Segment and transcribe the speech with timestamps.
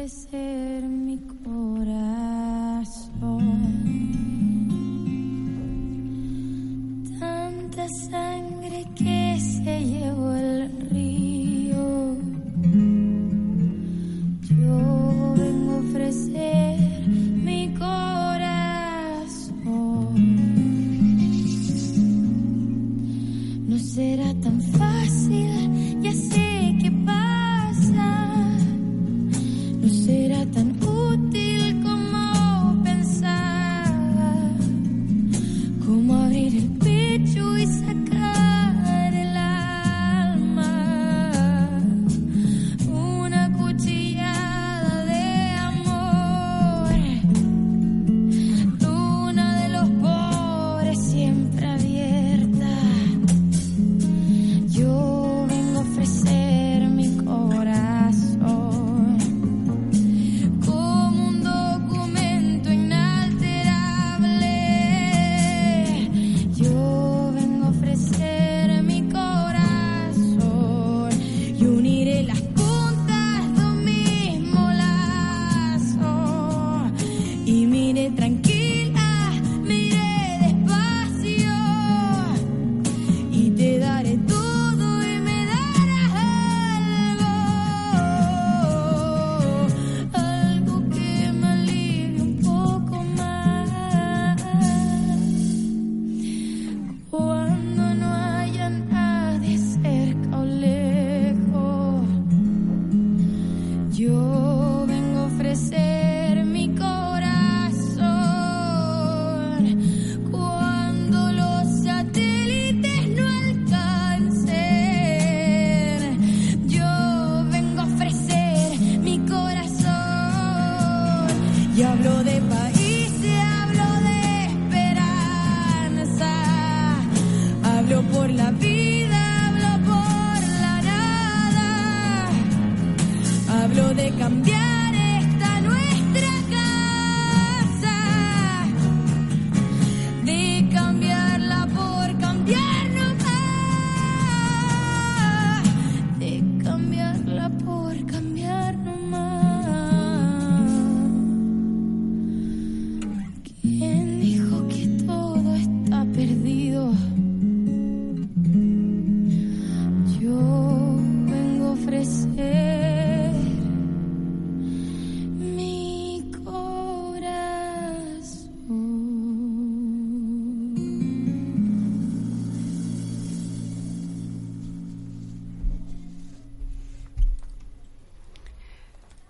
[0.00, 0.69] ofrecer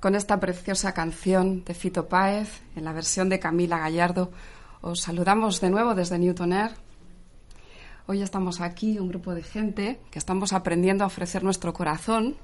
[0.01, 4.31] Con esta preciosa canción de Fito Páez, en la versión de Camila Gallardo,
[4.81, 6.71] os saludamos de nuevo desde Newton Air.
[8.07, 12.37] Hoy estamos aquí, un grupo de gente que estamos aprendiendo a ofrecer nuestro corazón,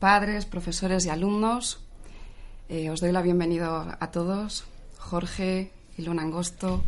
[0.00, 1.78] padres, profesores y alumnos.
[2.68, 4.64] Eh, os doy la bienvenida a todos,
[4.98, 6.82] Jorge, Ilona Angosto,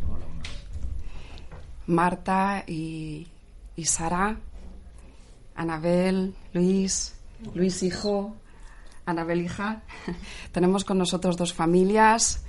[1.87, 3.29] Marta y,
[3.77, 4.39] y Sara,
[5.55, 7.15] Anabel, Luis,
[7.55, 8.35] Luis hijo,
[9.07, 9.83] Anabel hija.
[10.53, 12.45] Tenemos con nosotros dos familias,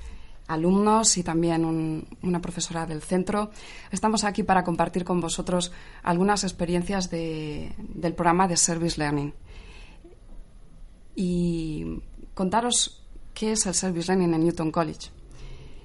[0.47, 3.51] alumnos y también un- una profesora del centro.
[3.91, 5.71] Estamos aquí para compartir con vosotros
[6.03, 9.33] algunas experiencias de- del programa de Service Learning
[11.15, 12.01] y
[12.33, 13.01] contaros
[13.33, 15.09] qué es el Service Learning en Newton College.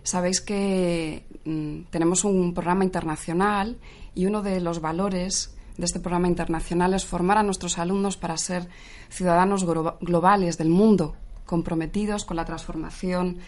[0.03, 3.79] Sabéis que mm, tenemos un programa internacional
[4.15, 8.37] y uno de los valores de este programa internacional es formar a nuestros alumnos para
[8.37, 8.69] ser
[9.09, 13.39] ciudadanos glo- globales del mundo, comprometidos con la transformación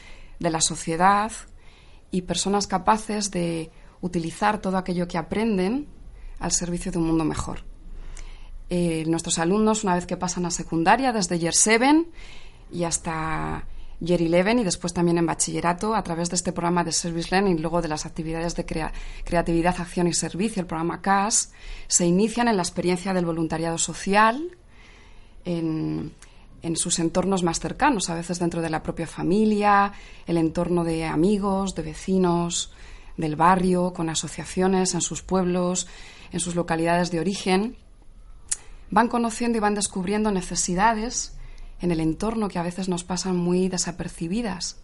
[0.40, 1.30] de la sociedad
[2.10, 3.70] y personas capaces de
[4.00, 5.86] utilizar todo aquello que aprenden
[6.40, 7.64] al servicio de un mundo mejor.
[8.70, 12.06] Eh, nuestros alumnos, una vez que pasan a secundaria, desde Year 7
[12.72, 13.66] y hasta
[14.04, 17.56] Year 11 y después también en bachillerato, a través de este programa de Service Learning
[17.56, 18.92] y luego de las actividades de crea-
[19.24, 21.52] creatividad, acción y servicio, el programa CAS,
[21.86, 24.42] se inician en la experiencia del voluntariado social,
[25.44, 26.12] en,
[26.62, 29.92] en sus entornos más cercanos, a veces dentro de la propia familia,
[30.26, 32.72] el entorno de amigos, de vecinos,
[33.16, 35.86] del barrio, con asociaciones en sus pueblos,
[36.32, 37.76] en sus localidades de origen.
[38.90, 41.36] Van conociendo y van descubriendo necesidades
[41.82, 44.78] en el entorno que a veces nos pasan muy desapercibidas.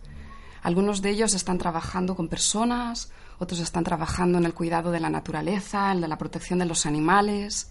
[0.62, 5.09] Algunos de ellos están trabajando con personas, otros están trabajando en el cuidado de la
[5.09, 7.71] naturaleza, en la protección de los animales.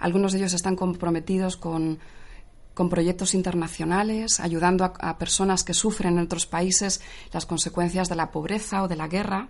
[0.00, 2.00] Algunos de ellos están comprometidos con,
[2.74, 7.00] con proyectos internacionales, ayudando a, personas que sufren en otros países
[7.32, 9.48] las consecuencias de la pobreza o de la guerra.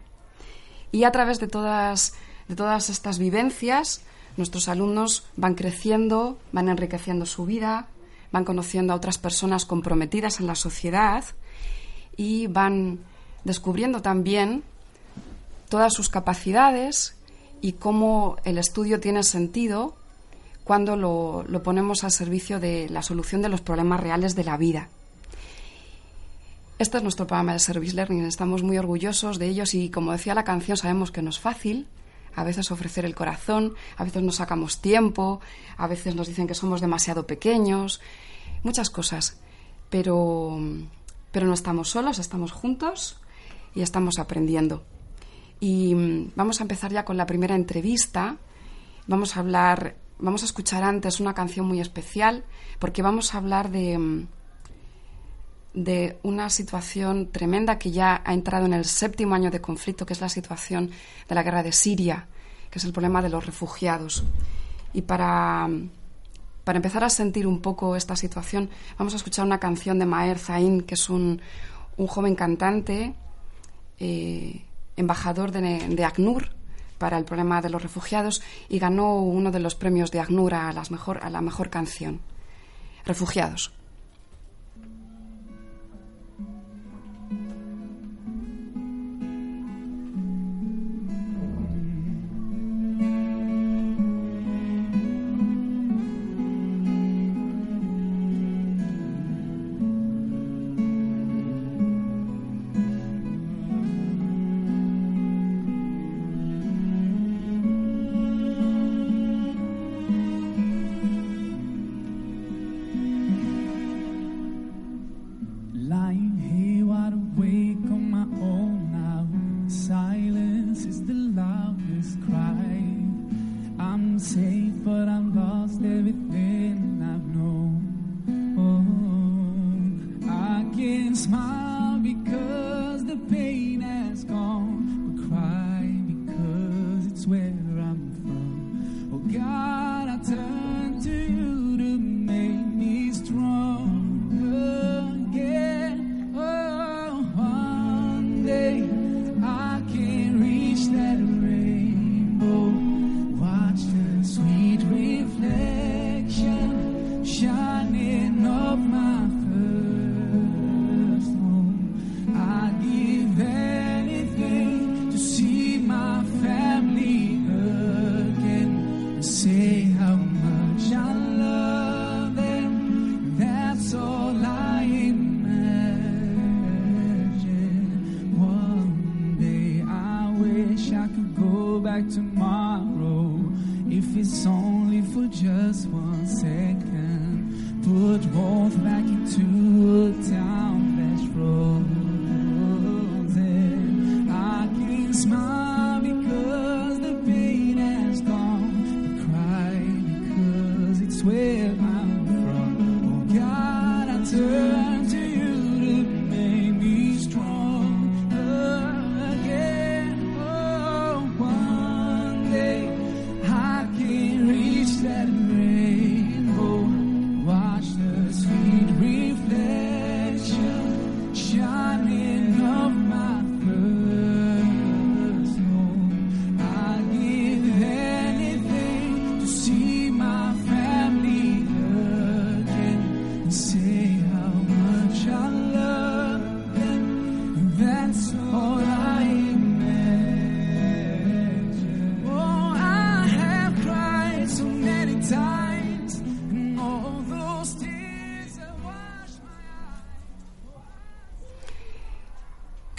[0.92, 2.14] Y a través de todas,
[2.48, 4.02] de todas estas vivencias,
[4.36, 7.88] nuestros alumnos van creciendo, van enriqueciendo su vida,
[8.32, 11.24] van conociendo a otras personas comprometidas en la sociedad
[12.16, 12.98] y van
[13.44, 14.62] descubriendo también
[15.68, 17.14] todas sus capacidades
[17.60, 19.96] y cómo el estudio tiene sentido
[20.64, 24.88] cuando lo, ponemos al servicio de la solución de los problemas reales de la vida.
[26.78, 30.34] Este es nuestro programa de Service Learning, estamos muy orgullosos de ellos y como decía
[30.34, 31.86] la canción sabemos que no es fácil,
[32.38, 35.40] a veces ofrecer el corazón, a veces nos sacamos tiempo,
[35.76, 38.00] a veces nos dicen que somos demasiado pequeños,
[38.62, 39.40] muchas cosas,
[39.90, 40.56] pero,
[41.32, 43.16] pero no estamos solos, estamos juntos
[43.74, 44.84] y estamos aprendiendo.
[45.58, 48.36] Y mm, vamos a empezar ya con la primera entrevista.
[49.08, 52.44] Vamos a hablar, vamos a escuchar antes una canción muy especial,
[52.78, 54.28] porque vamos a hablar de, mm,
[55.84, 60.12] de una situación tremenda que ya ha entrado en el séptimo año de conflicto, que
[60.12, 60.90] es la situación
[61.28, 62.26] de la guerra de Siria,
[62.68, 64.24] que es el problema de los refugiados.
[64.92, 65.68] Y para,
[66.64, 70.38] para empezar a sentir un poco esta situación, vamos a escuchar una canción de Maher
[70.38, 71.40] Zain, que es un,
[71.96, 73.14] un joven cantante
[74.00, 74.64] eh,
[74.96, 76.50] embajador de, de, ACNUR
[76.98, 80.72] para el problema de los refugiados y ganó uno de los premios de ACNUR a,
[80.72, 82.20] las mejor, a la mejor canción.
[83.04, 83.72] Refugiados.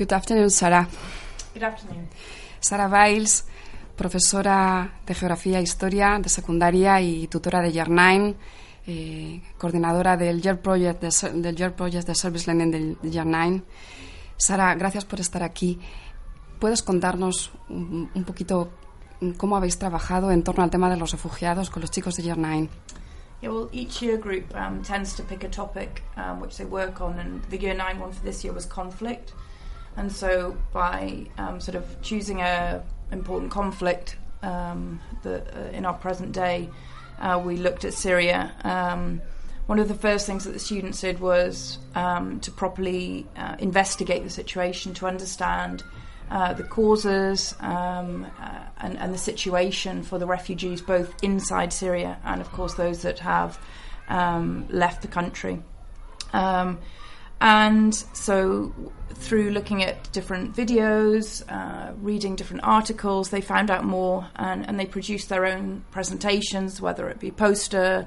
[0.10, 0.88] Good afternoon, Sara.
[1.54, 2.10] Good afternoon.
[2.60, 3.46] Sara Biles,
[3.96, 8.34] profesora de Geografía e Historia de secundaria y tutora de Year 9,
[8.88, 13.62] eh, coordinadora del Year Project de, del Year Project de Service Learning del Year 9.
[14.36, 15.80] Sara, gracias por estar aquí.
[16.58, 18.72] ¿Puedes contarnos un, un poquito
[19.38, 22.38] cómo habéis trabajado en torno al tema de los refugiados con los chicos de Year
[22.40, 22.68] 9?
[23.42, 27.00] Yeah, well, each year group um, tends to pick a topic um, which they work
[27.00, 29.34] on, and the year nine one for this year was conflict.
[30.00, 35.94] And so, by um, sort of choosing a important conflict um, that uh, in our
[35.94, 36.70] present day,
[37.20, 38.54] uh, we looked at Syria.
[38.64, 39.22] Um,
[39.66, 44.24] one of the first things that the students did was um, to properly uh, investigate
[44.24, 45.84] the situation, to understand
[46.32, 52.18] uh, the causes um, uh, and, and, the situation for the refugees, both inside Syria
[52.24, 53.60] and, of course, those that have
[54.08, 55.62] um, left the country.
[57.42, 58.74] And so,
[59.14, 64.80] through looking at different videos, uh, reading different articles, they found out more and, and,
[64.80, 68.06] they produced their own presentations, whether it be poster,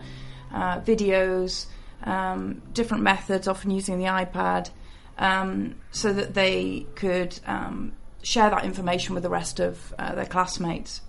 [0.53, 1.67] uh, videos,
[2.05, 4.71] um, different methods, often using the iPad,
[5.19, 10.27] um, so that they could um, share that information with the rest of uh, their
[10.27, 11.01] classmates.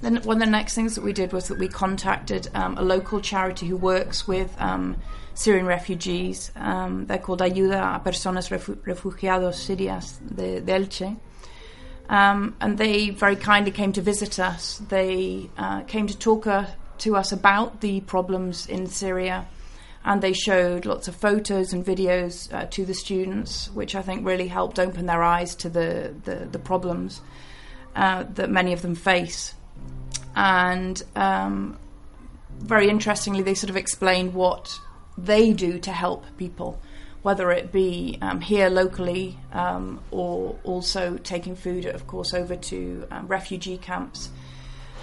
[0.00, 2.82] Then one of the next things that we did was that we contacted um, a
[2.82, 4.96] local charity who works with um,
[5.34, 6.50] Syrian refugees.
[6.56, 11.16] Um, they're called Ayuda a Personas Refugiados Sirias de, de Elche.
[12.08, 14.82] Um, and they very kindly came to visit us.
[14.88, 16.66] They uh, came to talk uh,
[16.98, 19.46] to us about the problems in Syria
[20.04, 24.26] and they showed lots of photos and videos uh, to the students, which I think
[24.26, 27.20] really helped open their eyes to the, the, the problems
[27.94, 29.54] uh, that many of them face.
[30.34, 31.78] And um,
[32.58, 34.76] very interestingly, they sort of explained what
[35.16, 36.80] they do to help people,
[37.22, 43.06] whether it be um, here locally um, or also taking food, of course, over to
[43.10, 44.30] um, refugee camps.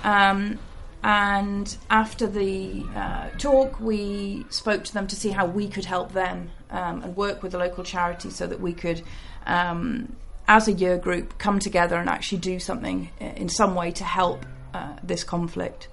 [0.03, 0.59] Um,
[1.01, 6.11] and after the uh, talk, we spoke to them to see how we could help
[6.11, 9.01] them um, and work with the local charity so that we could,
[9.45, 10.15] um,
[10.47, 14.45] as a year group, come together and actually do something in some way to help
[14.73, 15.87] uh, this conflict.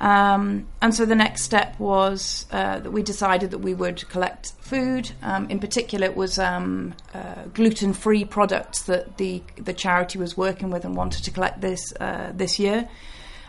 [0.00, 4.52] Um, and so the next step was uh, that we decided that we would collect
[4.60, 5.10] food.
[5.22, 10.70] Um, in particular, it was um, uh, gluten-free products that the the charity was working
[10.70, 12.88] with and wanted to collect this uh, this year.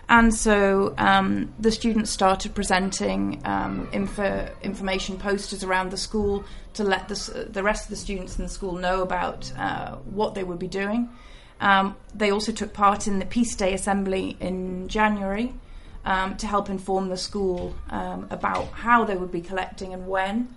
[0.09, 6.43] And so um, the students started presenting um, info, information posters around the school
[6.73, 10.35] to let the, the rest of the students in the school know about uh, what
[10.35, 11.07] they would be doing.
[11.61, 15.53] Um, they also took part in the Peace Day Assembly in January
[16.05, 20.53] um, to help inform the school um, about how they would be collecting and when.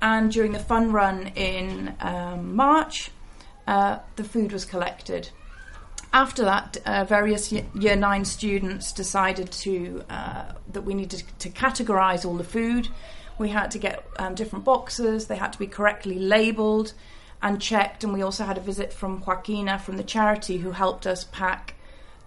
[0.00, 3.10] And during the fun run in um, March,
[3.66, 5.30] uh, the food was collected
[6.12, 12.24] after that, uh, various year nine students decided to uh, that we needed to categorise
[12.24, 12.88] all the food.
[13.38, 15.26] We had to get um, different boxes.
[15.26, 16.94] They had to be correctly labelled
[17.42, 18.04] and checked.
[18.04, 21.74] And we also had a visit from Joaquina from the charity who helped us pack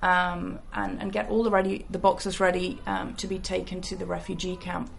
[0.01, 3.95] um, and, and, get all the ready the boxes ready um, to be taken to
[3.95, 4.89] the refugee camp.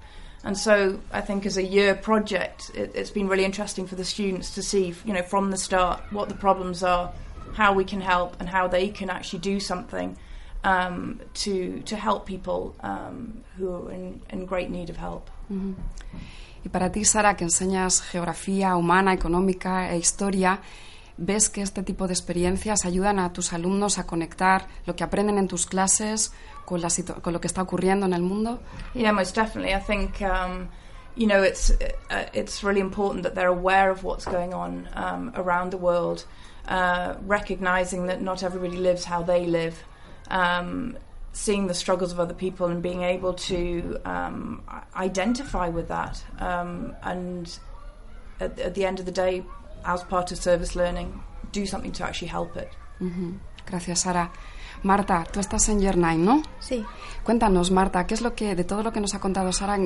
[0.45, 4.05] And so I think as a year project, it, it's been really interesting for the
[4.05, 7.13] students to see, you know, from the start what the problems are
[7.55, 10.17] how we can help and how they can actually do something
[10.65, 15.31] um, to, to help people um, who are in, in great need of help.
[15.51, 15.75] Mm -hmm.
[16.65, 20.61] Y para ti, Sara, que enseñas geografía humana, económica e historia,
[21.25, 25.39] ¿ves que este tipo de experiencias ayudan a tus alumnos a conectar lo que aprenden
[25.39, 26.33] en tus clases
[26.65, 26.89] con, la
[27.23, 28.61] con lo que está ocurriendo en el mundo?
[28.95, 29.75] Yeah, most definitely.
[29.75, 30.69] I think, um,
[31.17, 35.33] you know, it's, uh, it's really important that they're aware of what's going on um,
[35.35, 36.25] around the world.
[36.69, 39.83] uh, recognizing that not everybody lives how they live,
[40.29, 40.97] um,
[41.33, 44.63] seeing the struggles of other people and being able to um,
[44.95, 46.23] identify with that.
[46.39, 47.59] Um, and
[48.41, 49.43] at, at, the end of the day,
[49.85, 51.23] as part of service learning,
[51.53, 52.69] do something to actually help it.
[53.01, 53.33] Mm -hmm.
[53.67, 54.31] Gracias, Sara.
[54.83, 56.43] Marta, tú estás en Year 9, ¿no?
[56.59, 56.85] Sí.
[57.23, 59.79] Cuéntanos, Marta, ¿qué es lo que, de todo lo que nos ha contado Sara,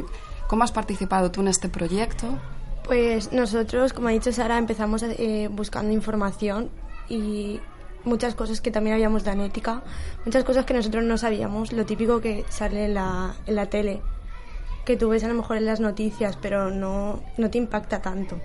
[0.49, 2.39] cómo has participado tú en este proyecto?
[2.85, 6.71] Pues nosotros, como ha dicho Sara, empezamos eh, buscando información
[7.09, 7.61] y
[8.05, 9.83] muchas cosas que también habíamos de anética,
[10.25, 14.01] muchas cosas que nosotros no sabíamos, lo típico que sale en la, en la tele,
[14.85, 18.41] que tú ves a lo mejor en las noticias, pero no, no te impacta tanto.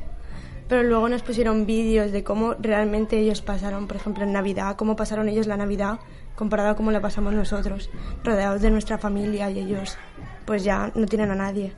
[0.71, 4.95] Pero luego nos pusieron vídeos de cómo realmente ellos pasaron, por ejemplo, en Navidad, cómo
[4.95, 5.99] pasaron ellos la Navidad
[6.33, 7.89] comparado a cómo la pasamos nosotros,
[8.23, 9.97] rodeados de nuestra familia y ellos
[10.45, 11.73] pues ya no tienen a nadie.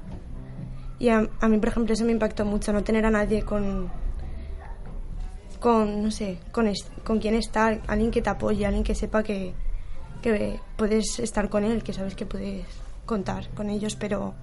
[0.99, 3.89] Y a, mí, por ejemplo, eso me impactó mucho, no tener a nadie con,
[5.59, 6.71] con no sé, con,
[7.03, 9.55] con quien estar, alguien que te apoye, alguien que sepa que,
[10.21, 12.67] que puedes estar con él, que sabes que puedes
[13.07, 14.35] contar con ellos, pero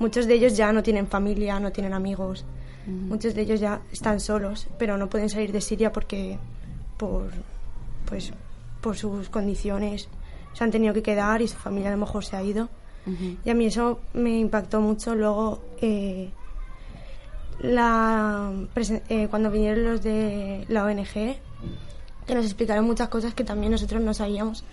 [0.00, 2.44] muchos de ellos ya no tienen familia, no tienen amigos,
[2.86, 6.38] muchos de ellos ya están solos, pero no pueden salir de Siria porque
[6.96, 7.30] por,
[8.06, 8.32] pues,
[8.80, 10.08] por sus condiciones
[10.52, 12.68] se han tenido que quedar y su familia a lo mejor se ha ido.
[13.44, 15.14] Y a mí eso me impactó mucho.
[15.14, 16.30] Luego, eh,
[17.60, 18.52] la,
[19.08, 21.36] eh, cuando vinieron los de la ONG,
[22.26, 24.64] que nos explicaron muchas cosas que también nosotros no sabíamos.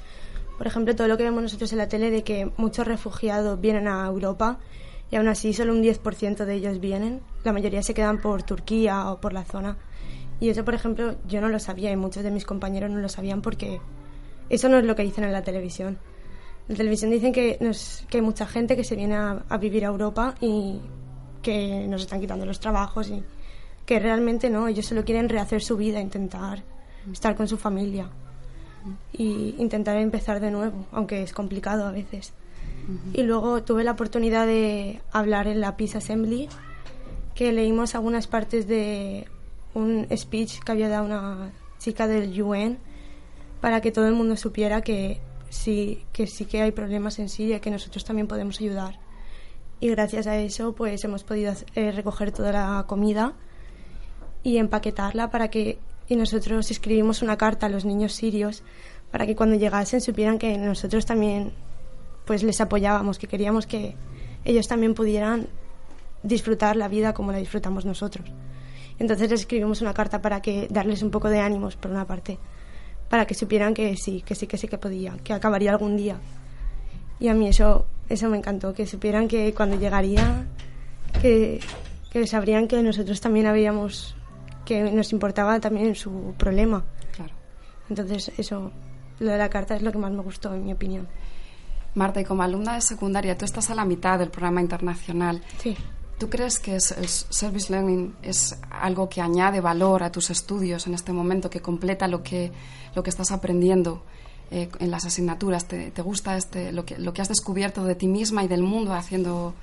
[0.57, 3.87] Por ejemplo, todo lo que vemos nosotros en la tele de que muchos refugiados vienen
[3.87, 4.57] a Europa
[5.11, 7.21] y aún así solo un 10% de ellos vienen.
[7.43, 9.77] La mayoría se quedan por Turquía o por la zona.
[10.39, 13.09] Y eso, por ejemplo, yo no lo sabía y muchos de mis compañeros no lo
[13.09, 13.79] sabían porque
[14.49, 15.99] eso no es lo que dicen en la televisión.
[16.67, 17.57] En la televisión dicen que,
[18.09, 20.81] que hay mucha gente que se viene a, a, vivir a Europa y
[21.41, 23.23] que nos están quitando los trabajos y
[23.85, 26.63] que realmente no, ellos solo quieren rehacer su vida, intentar
[27.11, 28.09] estar con su familia
[29.11, 32.33] y intentar empezar de nuevo, aunque es complicado a veces.
[33.13, 36.49] Y luego tuve la oportunidad de hablar en la Peace Assembly,
[37.35, 39.27] que leímos algunas partes de
[39.73, 42.77] un speech que había dado una chica del UN
[43.61, 47.59] para que todo el mundo supiera que sí que, sí que hay problemas en Siria,
[47.59, 48.99] que nosotros también podemos ayudar.
[49.79, 53.33] Y gracias a eso pues hemos podido eh, recoger toda la comida
[54.43, 58.63] y empaquetarla para que y nosotros escribimos una carta a los niños sirios
[59.11, 61.53] para que cuando llegasen supieran que nosotros también
[62.25, 63.95] pues les apoyábamos, que queríamos que
[64.45, 65.47] ellos también pudieran
[66.21, 68.25] disfrutar la vida como la disfrutamos nosotros.
[68.99, 72.37] Entonces les escribimos una carta para que darles un poco de ánimos por una parte,
[73.09, 76.17] para que supieran que sí, que sí, que sí que podía, que acabaría algún día.
[77.19, 80.45] Y a mí eso eso me encantó, que supieran que cuando llegaría
[81.21, 81.59] que,
[82.11, 84.15] que sabrían que nosotros también habíamos
[84.65, 86.85] que nos importaba también su problema.
[87.15, 87.33] Claro.
[87.89, 88.71] Entonces eso
[89.19, 91.07] lo de la carta es lo que más me gustó en mi opinión.
[91.95, 95.41] Marta, y como alumna de secundaria, tú estás a la mitad del programa internacional.
[95.61, 95.75] Sí.
[96.17, 100.87] ¿Tú crees que es, el Service Learning es algo que añade valor a tus estudios
[100.87, 102.51] en este momento, que completa lo que,
[102.95, 104.03] lo que estás aprendiendo
[104.51, 105.67] eh, en las asignaturas?
[105.67, 108.63] ¿Te, te gusta este, lo, que, lo que has descubierto de ti misma y del
[108.63, 109.53] mundo haciendo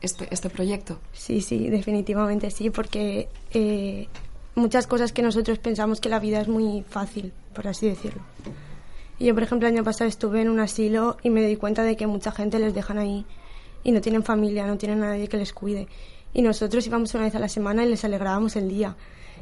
[0.00, 0.98] este, este proyecto?
[1.12, 4.08] Sí, sí, definitivamente sí, porque eh,
[4.54, 8.22] muchas cosas que nosotros pensamos que la vida es muy fácil, por así decirlo.
[9.20, 11.96] Yo, por ejemplo, el año pasado estuve en un asilo y me di cuenta de
[11.96, 13.24] que mucha gente les dejan ahí
[13.84, 15.86] y no tienen familia, no tienen nadie que les cuide.
[16.32, 18.96] Y nosotros íbamos una vez a la semana y les alegrábamos el día.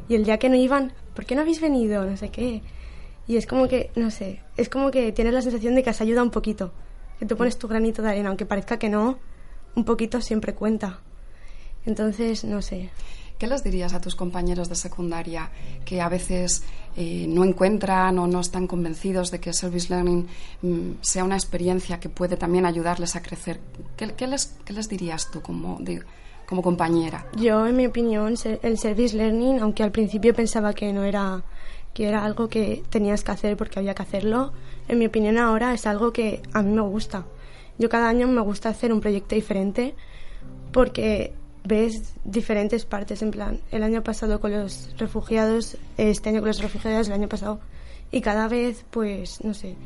[0.09, 2.05] Y el día que no iban, ¿por qué no habéis venido?
[2.05, 2.62] No sé qué.
[3.27, 6.01] Y es como que, no sé, es como que tienes la sensación de que has
[6.01, 6.73] ayudado un poquito.
[7.18, 9.18] Que tú pones tu granito de arena, aunque parezca que no,
[9.75, 11.01] un poquito siempre cuenta.
[11.87, 12.90] Entonces, no sé.
[13.38, 15.51] ¿Qué les dirías a tus compañeros de secundaria
[15.85, 16.62] que a veces
[16.96, 20.26] eh, no encuentran o no están convencidos de que Service Learning
[20.62, 23.61] mm, sea una experiencia que puede también ayudarles a crecer?
[23.96, 25.81] ¿Qué, les, qué les, dirías tú como,
[26.46, 27.26] como compañera?
[27.37, 31.42] Yo, en mi opinión, el Service Learning, aunque al principio pensaba que no era
[31.94, 34.52] que era algo que tenías que hacer porque había que hacerlo,
[34.88, 37.26] en mi opinión ahora es algo que a mí me gusta.
[37.78, 39.94] Yo cada año me gusta hacer un proyecto diferente
[40.72, 46.48] porque ves diferentes partes, en plan, el año pasado con los refugiados, este año con
[46.48, 47.61] los refugiados, el año pasado,
[48.11, 49.77] y cada vez, pues, no sé,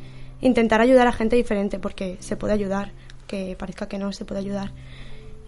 [0.40, 2.92] intentar ayudar a gente diferente, porque se puede ayudar,
[3.26, 4.72] que parezca que no, se puede ayudar.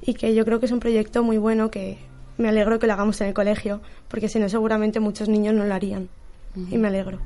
[0.03, 1.99] Y que yo creo que es un proyecto muy bueno, que
[2.37, 5.65] me alegro que lo hagamos en el colegio, porque si no, seguramente muchos niños no
[5.65, 6.09] lo harían.
[6.55, 6.73] Uh -huh.
[6.73, 7.19] Y me alegro.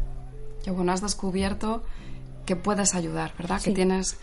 [0.65, 1.83] Que bueno, has descubierto
[2.47, 3.59] que puedes ayudar, ¿verdad?
[3.59, 3.71] Sí.
[3.71, 4.17] Que tienes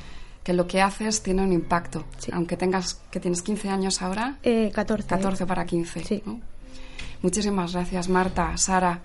[0.50, 2.32] que lo que haces tiene un impacto, sí.
[2.34, 4.40] aunque tengas que tienes 15 años ahora.
[4.42, 5.08] Eh, 14.
[5.08, 6.04] 14 para 15.
[6.04, 6.24] Sí.
[6.26, 6.42] ¿no?
[7.22, 9.02] Muchísimas gracias, Marta, Sara,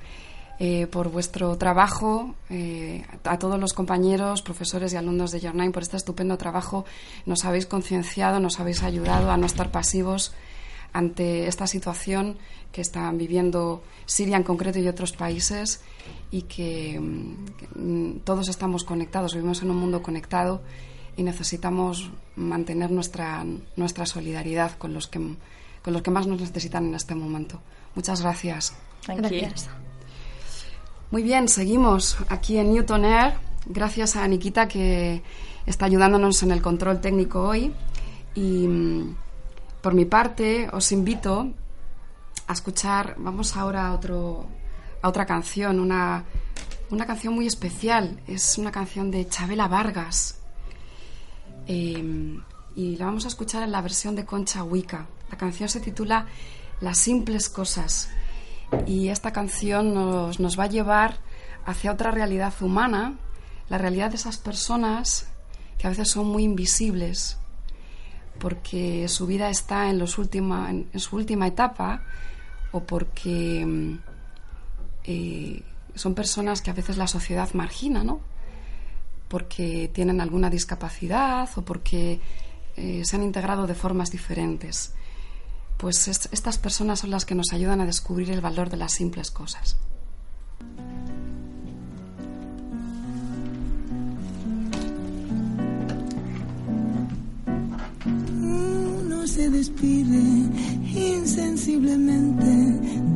[0.58, 5.70] eh, por vuestro trabajo, eh, a todos los compañeros, profesores y alumnos de Your Nine
[5.70, 6.86] por este estupendo trabajo.
[7.26, 10.32] Nos habéis concienciado, nos habéis ayudado a no estar pasivos
[10.94, 12.38] ante esta situación
[12.72, 15.82] que están viviendo Siria en concreto y otros países
[16.30, 16.98] y que,
[17.58, 17.68] que
[18.24, 20.62] todos estamos conectados, vivimos en un mundo conectado
[21.16, 23.44] y necesitamos mantener nuestra,
[23.76, 25.18] nuestra solidaridad con los, que,
[25.82, 27.60] con los que más nos necesitan en este momento.
[27.94, 28.74] Muchas gracias.
[29.06, 29.68] Gracias.
[31.10, 33.34] Muy bien, seguimos aquí en Newton Air.
[33.66, 35.22] Gracias a Nikita que
[35.66, 37.72] está ayudándonos en el control técnico hoy.
[38.34, 39.16] Y mm,
[39.80, 41.52] por mi parte os invito
[42.46, 44.46] a escuchar, vamos ahora a, otro,
[45.02, 46.24] a otra canción, una,
[46.90, 48.20] una canción muy especial.
[48.26, 50.38] Es una canción de Chabela Vargas.
[51.66, 52.40] Eh,
[52.76, 55.06] y la vamos a escuchar en la versión de Concha Huica.
[55.30, 56.26] La canción se titula
[56.80, 58.10] Las simples cosas
[58.86, 61.18] y esta canción nos, nos, va a llevar
[61.64, 63.14] hacia otra realidad humana,
[63.68, 65.28] la realidad de esas personas
[65.78, 67.38] que a veces son muy invisibles
[68.38, 72.02] porque su vida está en, los última, en, su última etapa
[72.72, 73.96] o porque
[75.04, 75.62] eh,
[75.94, 78.20] son personas que a veces la sociedad margina, ¿no?
[79.34, 82.20] Porque tienen alguna discapacidad o porque
[82.76, 84.92] eh, se han integrado de formas diferentes.
[85.76, 88.92] Pues es, estas personas son las que nos ayudan a descubrir el valor de las
[88.92, 89.76] simples cosas.
[99.08, 100.22] No sé respire
[100.94, 102.46] insensiblemente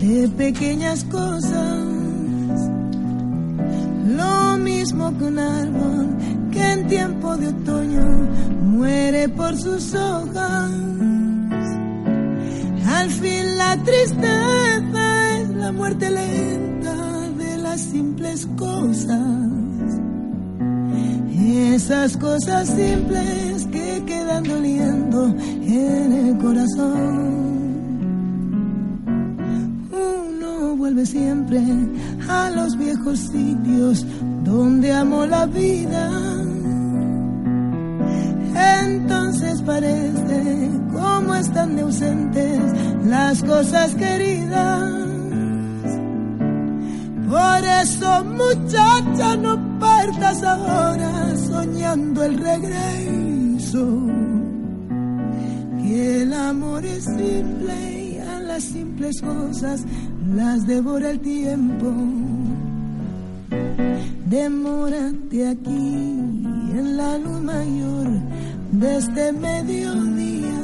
[0.05, 2.38] de pequeñas cosas.
[4.17, 6.17] Lo mismo que un árbol
[6.51, 8.29] que en tiempo de otoño
[8.63, 10.71] muere por sus hojas.
[12.87, 16.95] Al fin la tristeza es la muerte lenta
[17.37, 19.49] de las simples cosas.
[21.79, 27.39] Esas cosas simples que quedan doliendo en el corazón.
[29.93, 30.28] Uno
[30.79, 31.61] vuelve siempre
[32.29, 34.07] a los viejos sitios
[34.45, 36.09] donde amó la vida.
[38.85, 42.61] Entonces parece como están de ausentes
[43.05, 44.93] las cosas queridas.
[47.29, 54.07] Por eso, muchacha, no partas ahora soñando el regreso.
[55.83, 59.85] Que el amor es simple y a las simples cosas
[60.35, 61.87] las devora el tiempo.
[64.27, 66.21] Demórate aquí
[66.79, 68.09] en la luz mayor
[68.73, 70.63] de este mediodía,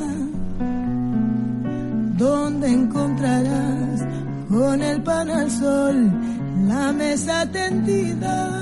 [2.18, 4.06] donde encontrarás
[4.48, 6.12] con el pan al sol
[6.68, 8.60] la mesa tendida.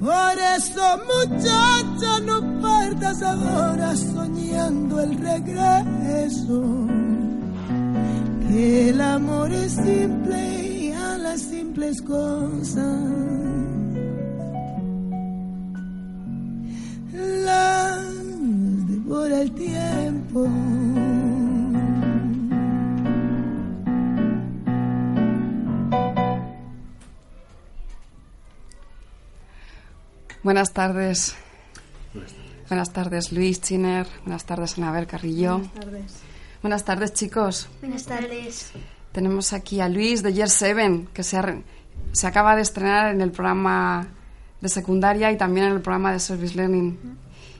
[0.00, 6.88] Por eso, muchacha, no partas ahora soñando el regreso.
[8.54, 12.86] El amor es simple y a las simples cosas.
[17.12, 20.46] Las devora el tiempo.
[30.42, 31.36] Buenas tardes.
[32.68, 34.06] Buenas tardes, Luis Chiner.
[34.24, 35.58] Buenas tardes, Anabel Carrillo.
[35.58, 36.31] Buenas tardes.
[36.62, 37.68] Buenas tardes, chicos.
[37.80, 38.72] Buenas tardes.
[39.12, 41.58] Tenemos aquí a Luis de Year 7, que se, ha-
[42.12, 44.06] se acaba de estrenar en el programa
[44.60, 47.18] de secundaria y también en el programa de Service Learning.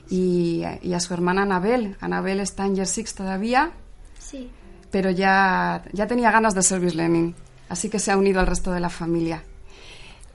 [0.09, 1.95] Y, y a su hermana Anabel.
[1.99, 3.71] Anabel está en Year 6 todavía,
[4.19, 4.49] Sí.
[4.91, 7.35] pero ya, ya tenía ganas de Service Learning,
[7.69, 9.43] así que se ha unido al resto de la familia.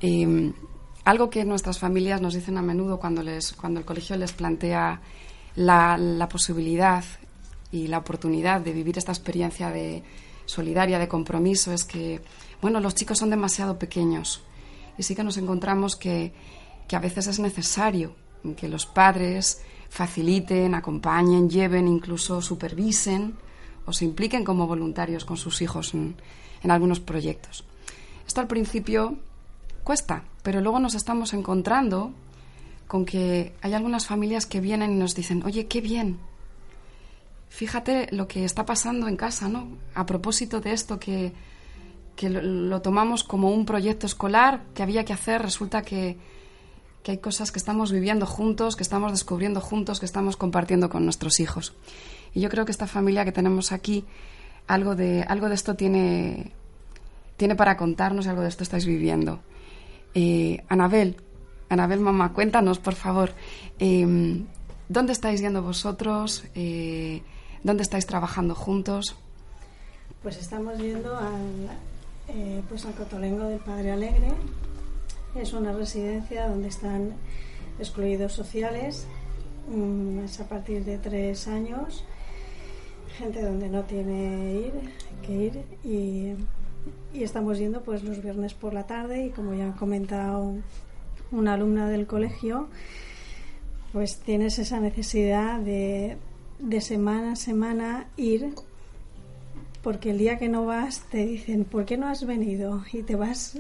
[0.01, 0.53] Eh,
[1.05, 5.01] algo que nuestras familias nos dicen a menudo cuando, les, cuando el colegio les plantea
[5.57, 7.03] la, la posibilidad
[7.71, 10.03] y la oportunidad de vivir esta experiencia de
[10.47, 12.21] solidaria, de compromiso, es que,
[12.63, 14.43] bueno, los chicos son demasiado pequeños
[14.97, 16.33] y sí que nos encontramos que,
[16.87, 18.15] que a veces es necesario
[18.57, 23.35] que los padres faciliten, acompañen, lleven, incluso supervisen
[23.87, 26.17] o se impliquen como voluntarios con sus hijos en,
[26.63, 27.65] en algunos proyectos.
[28.27, 29.17] Esto al principio
[29.85, 32.13] cuesta, pero luego nos estamos encontrando
[32.87, 36.19] con que hay algunas familias que vienen y nos dicen, oye, qué bien,
[37.49, 39.77] fíjate lo que está pasando en casa, ¿no?
[39.95, 41.33] A propósito de esto que,
[42.17, 46.17] que lo, tomamos como un proyecto escolar que había que hacer, resulta que,
[47.03, 51.05] que hay cosas que estamos viviendo juntos, que estamos descubriendo juntos, que estamos compartiendo con
[51.05, 51.75] nuestros hijos.
[52.35, 54.05] Y yo creo que esta familia que tenemos aquí,
[54.67, 56.53] algo de, algo de esto tiene,
[57.37, 59.41] tiene para contarnos algo de esto estáis viviendo.
[60.15, 61.17] Eh, Anabel,
[61.69, 63.33] Anabel, mamá, cuéntanos, por favor,
[63.79, 64.45] eh,
[64.89, 66.45] ¿dónde estáis yendo vosotros?
[66.55, 67.23] Eh,
[67.63, 69.17] ¿Dónde estáis trabajando juntos?
[70.23, 71.69] Pues estamos yendo al,
[72.29, 74.29] eh, pues al Cotolengo del Padre Alegre.
[75.35, 77.15] Es una residencia donde están
[77.79, 79.07] excluidos sociales.
[79.69, 82.05] Mm, es a partir de tres años.
[83.19, 84.73] Gente donde no tiene ir,
[85.27, 85.65] que ir.
[85.83, 86.35] Y,
[87.13, 90.55] y estamos yendo pues los viernes por la tarde y como ya ha comentado
[91.33, 92.69] una alumna del colegio,
[93.93, 96.17] pues tienes esa necesidad de,
[96.59, 98.55] de semana a semana ir
[99.83, 102.83] porque el día que no vas te dicen, ¿por qué no has venido?
[102.93, 103.59] Y te vas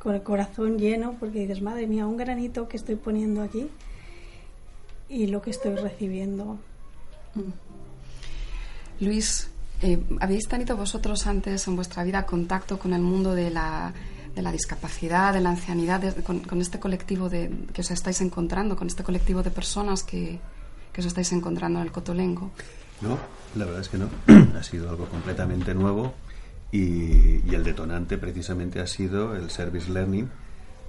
[0.00, 3.68] con el corazón lleno porque dices, madre mía, un granito que estoy poniendo aquí
[5.08, 6.58] y lo que estoy recibiendo.
[9.00, 9.48] Luis,
[9.82, 13.92] eh, ¿habéis tenido vosotros antes en vuestra vida contacto con el mundo de la,
[14.34, 18.20] de la discapacidad, de la ancianidad, de- con, con este colectivo de, que os estáis
[18.20, 20.40] encontrando, con este colectivo de personas que,
[20.96, 22.50] que os estáis encontrando en el Cotolengo?
[23.02, 23.18] No,
[23.54, 24.08] la verdad es que no.
[24.56, 26.14] ha sido algo completamente nuevo
[26.72, 30.30] y, y el detonante precisamente ha sido el Service Learning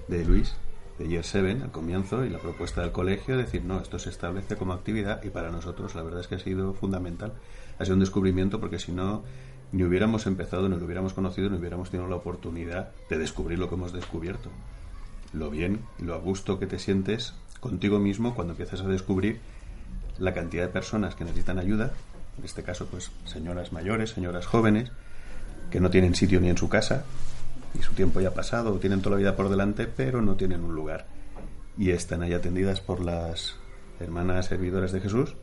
[0.08, 0.54] de Luis,
[0.98, 4.56] de Year 7 al comienzo y la propuesta del colegio, decir, no, esto se establece
[4.56, 7.34] como actividad y para nosotros la verdad es que ha sido fundamental.
[7.78, 9.24] Ha sido un descubrimiento porque si no,
[9.72, 13.68] ni hubiéramos empezado, ni lo hubiéramos conocido, ni hubiéramos tenido la oportunidad de descubrir lo
[13.68, 14.48] que hemos descubierto.
[15.34, 19.40] Lo bien y lo a gusto que te sientes contigo mismo cuando empiezas a descubrir
[20.18, 21.92] la cantidad de personas que necesitan ayuda,
[22.38, 24.90] en este caso, pues señoras mayores, señoras jóvenes,
[25.70, 27.04] que no tienen sitio ni en su casa,
[27.78, 30.64] y su tiempo ya ha pasado, tienen toda la vida por delante, pero no tienen
[30.64, 31.06] un lugar.
[31.76, 33.56] Y están ahí atendidas por las
[34.00, 35.34] hermanas servidoras de Jesús,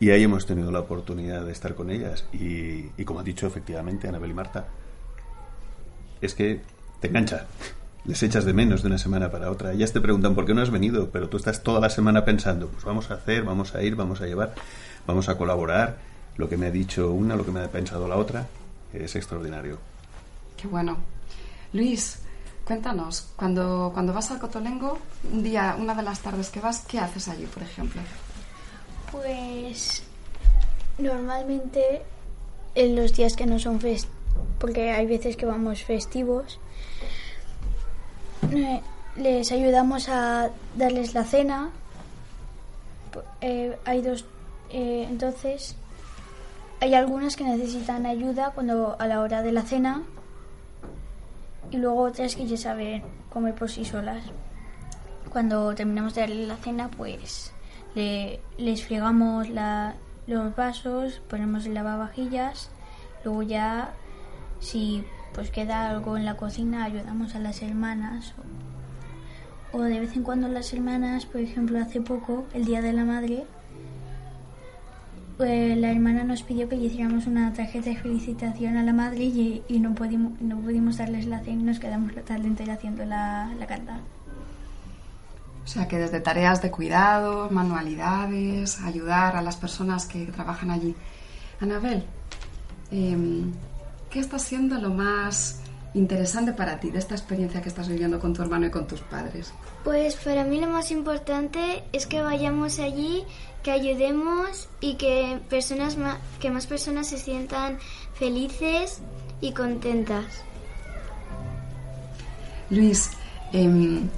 [0.00, 2.24] y ahí hemos tenido la oportunidad de estar con ellas.
[2.32, 4.68] Y, y como ha dicho efectivamente Anabel y Marta,
[6.20, 6.60] es que
[7.00, 7.46] te engancha.
[8.04, 9.72] Les echas de menos de una semana para otra.
[9.72, 12.68] Ellas te preguntan por qué no has venido, pero tú estás toda la semana pensando,
[12.68, 14.54] pues vamos a hacer, vamos a ir, vamos a llevar,
[15.06, 15.98] vamos a colaborar.
[16.36, 18.46] Lo que me ha dicho una, lo que me ha pensado la otra,
[18.92, 19.78] es extraordinario.
[20.56, 20.96] Qué bueno.
[21.72, 22.20] Luis,
[22.64, 24.98] cuéntanos, cuando, cuando vas al Cotolengo,
[25.32, 28.00] un día, una de las tardes que vas, ¿qué haces allí, por ejemplo?
[29.12, 30.02] Pues
[30.98, 32.02] normalmente
[32.74, 34.16] en los días que no son festivos,
[34.58, 36.60] porque hay veces que vamos festivos,
[38.52, 38.80] eh,
[39.16, 41.70] les ayudamos a darles la cena.
[43.40, 44.24] Eh, hay dos,
[44.70, 45.76] eh, entonces
[46.80, 50.02] hay algunas que necesitan ayuda cuando a la hora de la cena
[51.70, 54.22] y luego otras que ya saben comer por sí solas.
[55.30, 57.52] Cuando terminamos de darle la cena, pues
[57.94, 59.94] le, les fregamos la,
[60.26, 62.70] los vasos, ponemos el lavavajillas,
[63.24, 63.92] luego ya
[64.60, 65.04] si
[65.38, 68.34] pues queda algo en la cocina ayudamos a las hermanas
[69.72, 72.92] o, o de vez en cuando las hermanas, por ejemplo hace poco, el Día de
[72.92, 73.46] la Madre,
[75.38, 79.22] eh, la hermana nos pidió que le hiciéramos una tarjeta de felicitación a la madre
[79.22, 82.74] y, y no, pudimos, no pudimos darles la cena y nos quedamos la tarde entera
[82.74, 84.00] haciendo la, la carta.
[85.62, 90.96] O sea que desde tareas de cuidado, manualidades, ayudar a las personas que trabajan allí.
[91.60, 92.02] Anabel,
[92.90, 93.16] eh,
[94.10, 95.60] ¿qué está siendo lo más
[95.94, 99.00] interesante para ti de esta experiencia que estás viviendo con tu hermano y con tus
[99.00, 99.52] padres?
[99.84, 103.24] Pues para mí lo más importante es que vayamos allí,
[103.62, 107.78] que ayudemos y que personas ma- que más personas se sientan
[108.14, 109.00] felices
[109.40, 110.24] y contentas.
[112.70, 113.10] Luis,
[113.52, 114.08] em,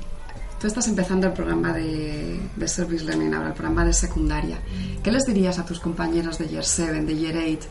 [0.61, 4.59] tú estás empezando el programa de, de Service Learning ahora, el programa de secundaria.
[5.03, 7.69] ¿Qué les dirías a tus compañeros de Year 7, de Year 8,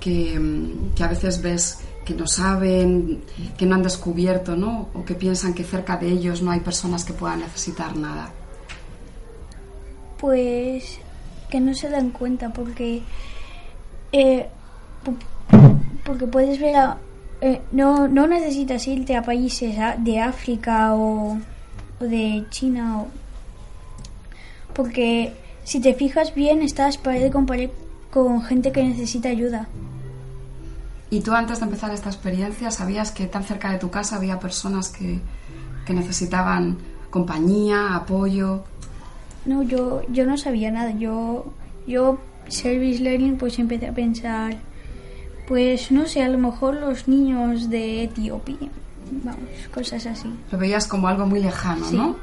[0.00, 3.22] que, em, que a veces ves que no saben,
[3.56, 4.88] que no han descubierto, ¿no?
[4.94, 8.30] O que piensan que cerca de ellos no hay personas que puedan necesitar nada.
[10.18, 11.00] Pues
[11.48, 13.02] que no se dan cuenta porque
[14.12, 14.48] eh,
[16.04, 16.98] porque puedes ver a,
[17.40, 21.38] eh, no, no necesitas irte a países de África o,
[22.00, 23.08] o de China o,
[24.74, 25.32] porque
[25.64, 27.70] si te fijas bien estás pared con pared
[28.14, 29.66] con gente que necesita ayuda
[31.10, 34.38] ¿Y tú antes de empezar esta experiencia sabías que tan cerca de tu casa había
[34.40, 35.20] personas que,
[35.84, 36.78] que necesitaban
[37.10, 38.64] compañía, apoyo?
[39.44, 40.90] No, yo, yo no sabía nada.
[40.92, 41.52] Yo,
[41.86, 44.56] yo, Service Learning, pues empecé a pensar,
[45.46, 48.70] pues no sé, a lo mejor los niños de Etiopía,
[49.22, 50.32] vamos, cosas así.
[50.50, 51.96] Lo veías como algo muy lejano, Sí.
[51.96, 52.16] ¿no?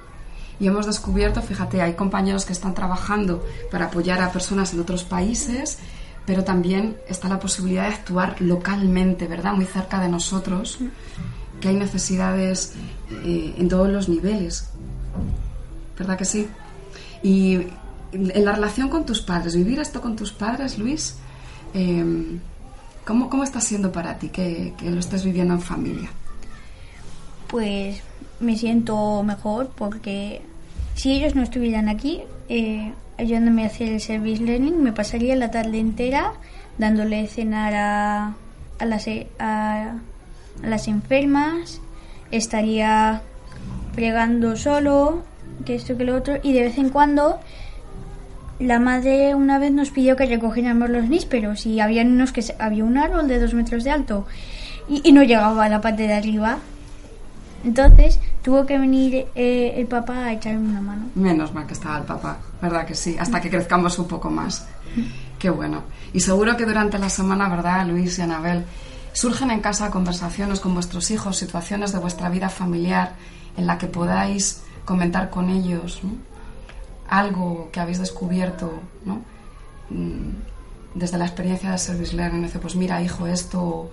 [0.61, 5.03] Y hemos descubierto, fíjate, hay compañeros que están trabajando para apoyar a personas en otros
[5.03, 5.79] países,
[6.23, 9.53] pero también está la posibilidad de actuar localmente, ¿verdad?
[9.53, 10.77] Muy cerca de nosotros,
[11.59, 12.75] que hay necesidades
[13.09, 14.69] eh, en todos los niveles.
[15.97, 16.47] ¿Verdad que sí?
[17.23, 17.55] Y
[18.11, 21.15] en la relación con tus padres, vivir esto con tus padres, Luis,
[21.73, 22.37] eh,
[23.03, 26.11] ¿cómo, ¿cómo está siendo para ti que, que lo estés viviendo en familia?
[27.47, 27.99] Pues
[28.39, 30.43] me siento mejor porque
[30.95, 35.51] si ellos no estuvieran aquí eh, ayudándome a hacer el Service Learning, me pasaría la
[35.51, 36.33] tarde entera
[36.77, 38.33] dándole cenar a,
[38.79, 39.95] a, las, e- a,
[40.63, 41.81] a las enfermas,
[42.31, 43.21] estaría
[43.93, 45.23] fregando solo,
[45.65, 47.39] que esto que lo otro, y de vez en cuando
[48.59, 52.83] la madre una vez nos pidió que recogiéramos los nísperos y había unos que había
[52.83, 54.27] un árbol de dos metros de alto
[54.87, 56.59] y, y no llegaba a la parte de arriba.
[57.65, 61.05] Entonces tuvo que venir eh, el papá a echarme una mano.
[61.15, 63.15] Menos mal que estaba el papá, ¿verdad que sí?
[63.19, 64.67] Hasta que crezcamos un poco más.
[65.39, 65.83] Qué bueno.
[66.13, 68.65] Y seguro que durante la semana, ¿verdad, Luis y Anabel?
[69.13, 73.13] Surgen en casa conversaciones con vuestros hijos, situaciones de vuestra vida familiar
[73.57, 76.11] en la que podáis comentar con ellos ¿no?
[77.09, 79.21] algo que habéis descubierto, ¿no?
[79.89, 80.31] Mm,
[80.93, 83.89] Desde la experiencia de Service Learning, dice, pues mira, hijo, esto,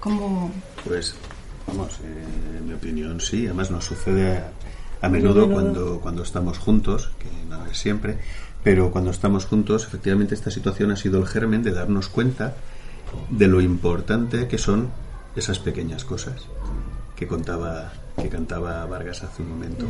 [0.00, 0.50] ¿cómo...?
[0.84, 1.14] Pues,
[1.66, 3.46] vamos, eh, en mi opinión sí.
[3.46, 4.52] Además nos sucede a,
[5.00, 8.18] a menudo cuando, cuando estamos juntos, que no es siempre,
[8.62, 12.54] pero cuando estamos juntos, efectivamente esta situación ha sido el germen de darnos cuenta
[13.30, 14.90] de lo importante que son
[15.36, 16.46] esas pequeñas cosas
[17.16, 19.86] que contaba, que cantaba Vargas hace un momento.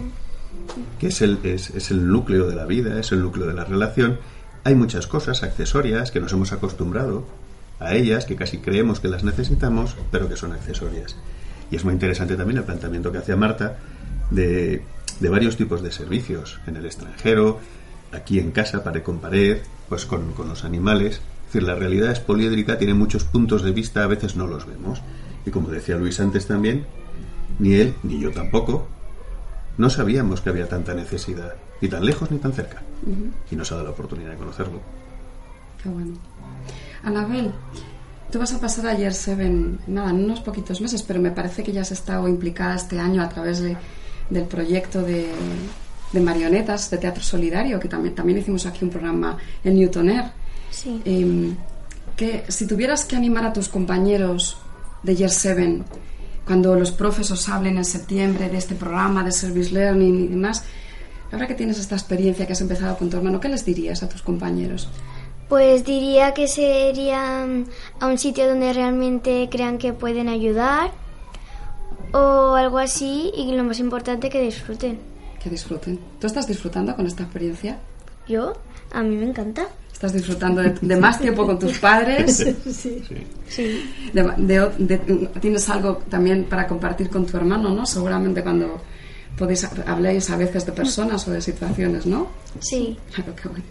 [0.98, 3.64] Que es el, es, es el núcleo de la vida, es el núcleo de la
[3.64, 4.18] relación
[4.64, 7.24] hay muchas cosas accesorias que nos hemos acostumbrado
[7.80, 11.16] a ellas, que casi creemos que las necesitamos, pero que son accesorias.
[11.72, 13.78] Y es muy interesante también el planteamiento que hacía Marta
[14.30, 14.82] de,
[15.20, 17.60] de varios tipos de servicios en el extranjero,
[18.12, 21.14] aquí en casa, pared con pared, pues con, con los animales.
[21.14, 24.66] Es decir, la realidad es poliédrica, tiene muchos puntos de vista, a veces no los
[24.66, 25.00] vemos.
[25.46, 26.84] Y como decía Luis antes también,
[27.58, 28.86] ni él ni yo tampoco
[29.78, 32.82] no sabíamos que había tanta necesidad, ni tan lejos ni tan cerca.
[33.50, 34.80] Y nos ha dado la oportunidad de conocerlo.
[35.82, 36.12] Qué bueno.
[37.02, 37.52] Anabel,
[38.32, 39.50] tú vas a pasar a Year 7,
[39.86, 43.22] nada, en unos poquitos meses, pero me parece que ya has estado implicada este año
[43.22, 43.76] a través de,
[44.30, 45.28] del proyecto de,
[46.12, 50.24] de marionetas de teatro solidario, que también, también hicimos aquí un programa en Newton Air.
[50.70, 51.02] Sí.
[51.04, 51.54] Em,
[52.16, 54.56] que si tuvieras que animar a tus compañeros
[55.02, 55.82] de Year 7
[56.46, 60.64] cuando los profes os hablen en septiembre de este programa de Service Learning y demás,
[61.30, 64.08] ahora que tienes esta experiencia que has empezado con tu hermano, ¿qué les dirías a
[64.08, 64.88] tus compañeros?
[65.52, 67.66] Pues diría que serían
[68.00, 70.92] a un sitio donde realmente crean que pueden ayudar
[72.14, 74.98] o algo así y lo más importante que disfruten.
[75.44, 76.00] Que disfruten.
[76.18, 77.78] ¿Tú estás disfrutando con esta experiencia?
[78.26, 78.54] ¿Yo?
[78.92, 79.66] A mí me encanta.
[79.92, 82.46] ¿Estás disfrutando de, de más tiempo con tus padres?
[82.72, 83.02] Sí.
[83.46, 83.90] Sí.
[84.14, 87.84] De- de- de- tienes algo también para compartir con tu hermano, ¿no?
[87.84, 88.80] Seguramente cuando
[89.36, 92.28] podéis habléis a veces de personas o de situaciones, ¿no?
[92.60, 92.96] Sí.
[93.14, 93.64] Claro, qué bueno.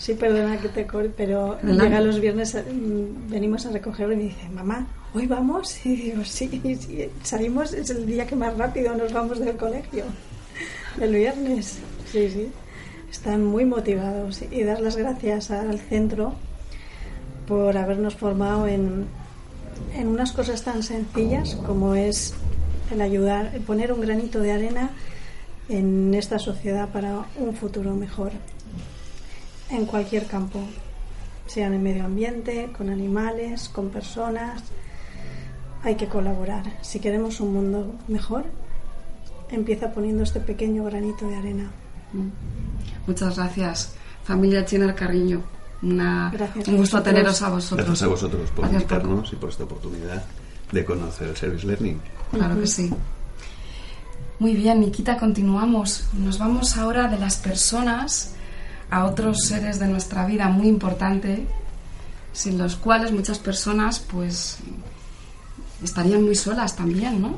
[0.00, 4.22] Sí, perdona que te corte, pero llega los viernes, mm, venimos a recogerlo y me
[4.22, 5.78] dice, mamá, ¿hoy vamos?
[5.84, 10.04] Y digo, sí, sí, salimos, es el día que más rápido nos vamos del colegio,
[10.98, 11.80] el viernes.
[12.10, 12.50] Sí, sí,
[13.10, 16.32] están muy motivados y dar las gracias al centro
[17.46, 19.04] por habernos formado en,
[19.94, 22.32] en unas cosas tan sencillas como es
[22.90, 24.92] el ayudar, el poner un granito de arena
[25.68, 28.32] en esta sociedad para un futuro mejor
[29.70, 30.60] en cualquier campo,
[31.46, 34.62] sea en el medio ambiente, con animales, con personas.
[35.82, 36.64] Hay que colaborar.
[36.82, 38.44] Si queremos un mundo mejor,
[39.50, 41.70] empieza poniendo este pequeño granito de arena.
[43.06, 45.42] Muchas gracias, familia Chiner Carriño.
[45.82, 47.86] Una, Gracias un a gusto teneros a vosotros.
[47.86, 50.22] Gracias a vosotros por Gracias por- invitarnos y por esta oportunidad
[50.72, 51.98] de conocer el Service Learning.
[52.32, 52.92] Claro que sí.
[54.38, 56.08] Muy bien, Nikita, continuamos.
[56.12, 58.34] Nos vamos ahora de las personas
[58.90, 61.46] a otros seres de nuestra vida muy importante,
[62.32, 64.58] sin los cuales muchas personas pues
[65.82, 67.36] estarían muy solas también, ¿no?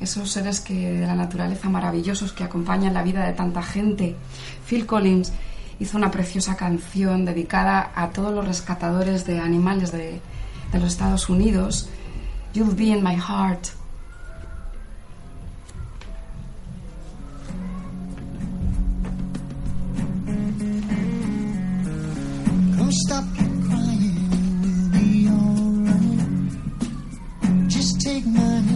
[0.00, 4.16] Esos seres que de la naturaleza maravillosos que acompañan la vida de tanta gente.
[4.68, 5.32] Phil Collins
[5.78, 10.20] hizo una preciosa canción dedicada a todos los rescatadores de animales de,
[10.72, 11.88] de los Estados Unidos.
[12.52, 13.68] You'll be in my heart.
[22.92, 26.28] Stop crying, it will be alright.
[27.68, 28.71] Just take my hand,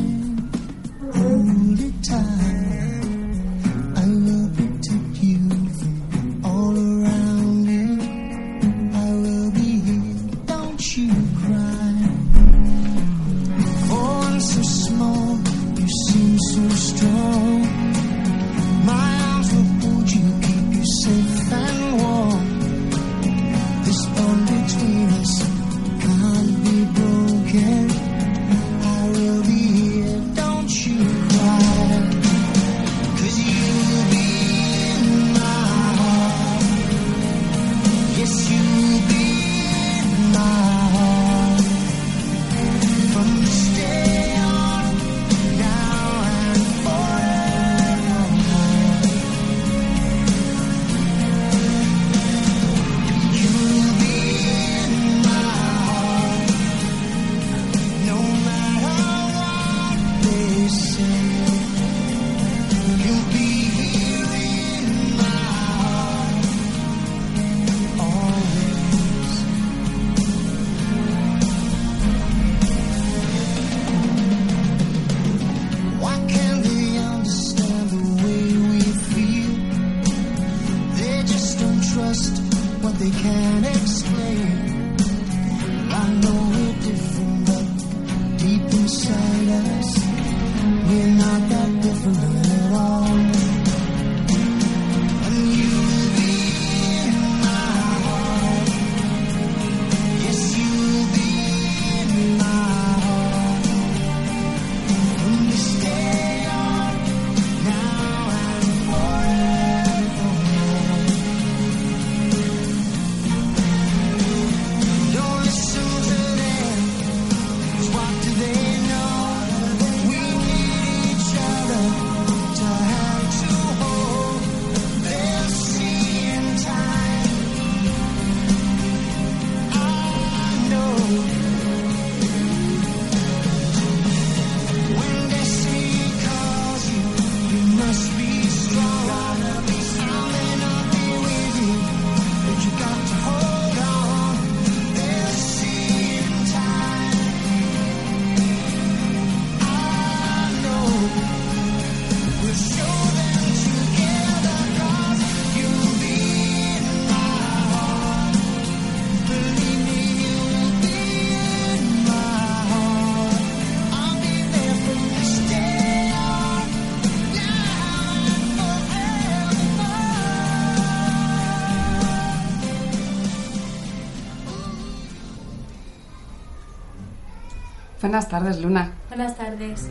[178.17, 178.92] Buenas tardes, Luna.
[179.08, 179.88] Buenas tardes.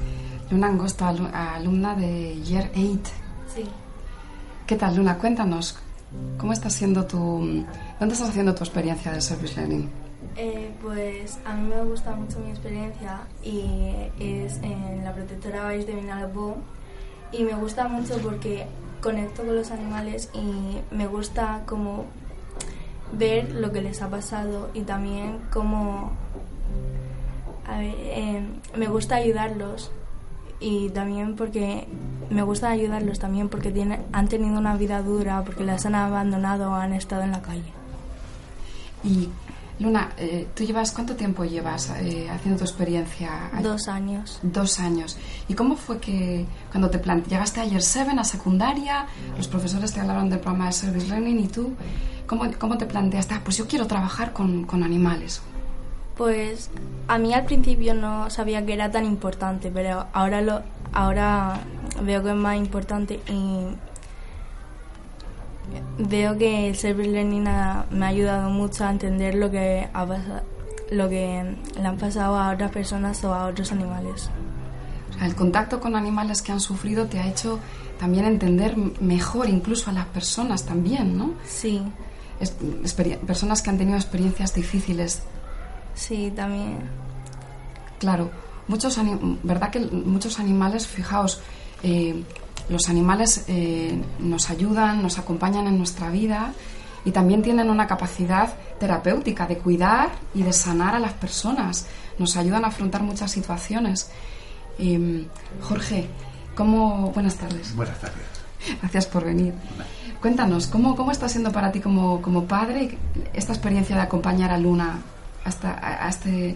[0.49, 2.99] Luna Angosto, alu- alumna de Year 8.
[3.53, 3.63] Sí.
[4.65, 5.15] ¿Qué tal, Luna?
[5.19, 5.77] Cuéntanos,
[6.39, 7.17] ¿cómo está siendo tu...
[7.99, 9.87] ¿Dónde estás haciendo tu experiencia de Service Learning?
[10.37, 15.85] Eh, pues a mí me gusta mucho mi experiencia y es en la protectora Valls
[15.85, 16.57] de Vinalopó
[17.31, 18.65] y me gusta mucho porque
[19.03, 22.05] conecto con los animales y me gusta como
[23.13, 26.11] ver lo que les ha pasado y también como
[27.67, 28.43] a ver, eh,
[28.77, 29.91] me gusta ayudarlos
[30.59, 31.87] y también porque
[32.29, 36.71] me gusta ayudarlos también porque tienen, han tenido una vida dura porque las han abandonado
[36.71, 37.71] o han estado en la calle.
[39.03, 39.29] Y,
[39.77, 43.51] Luna, eh, ¿tú llevas cuánto tiempo llevas eh, haciendo tu experiencia?
[43.61, 44.39] Dos años.
[44.41, 45.17] Dos años.
[45.49, 49.05] ¿Y cómo fue que cuando te plan- llegaste a Year 7, a secundaria,
[49.37, 51.73] los profesores te hablaron del programa de Service Learning y tú,
[52.25, 53.33] ¿cómo, cómo te planteaste?
[53.33, 55.41] Ah, pues yo quiero trabajar con, con animales.
[56.17, 56.69] Pues
[57.07, 60.61] a mí al principio no sabía que era tan importante, pero ahora lo
[60.93, 61.59] ahora
[62.03, 63.65] veo que es más importante y
[65.97, 70.05] veo que el service learning ha- me ha ayudado mucho a entender lo que ha
[70.91, 74.29] lo que le han pasado a otras personas o a otros animales.
[75.21, 77.59] El contacto con animales que han sufrido te ha hecho
[77.99, 81.31] también entender mejor incluso a las personas también, ¿no?
[81.45, 81.81] Sí,
[82.39, 82.51] Es-
[83.25, 85.23] personas que han tenido experiencias difíciles.
[85.95, 86.77] Sí, también.
[87.99, 88.29] Claro,
[88.67, 91.41] muchos ani- ¿verdad que muchos animales, fijaos,
[91.83, 92.23] eh,
[92.69, 96.53] los animales eh, nos ayudan, nos acompañan en nuestra vida
[97.05, 101.85] y también tienen una capacidad terapéutica de cuidar y de sanar a las personas.
[102.17, 104.09] Nos ayudan a afrontar muchas situaciones.
[104.79, 105.25] Eh,
[105.61, 106.07] Jorge,
[106.55, 107.11] ¿cómo?
[107.11, 107.75] Buenas tardes.
[107.75, 108.23] Buenas tardes.
[108.81, 109.53] Gracias por venir.
[110.21, 112.97] Cuéntanos, ¿cómo, cómo está siendo para ti como, como padre
[113.33, 114.97] esta experiencia de acompañar a Luna
[115.45, 116.55] hasta a, este,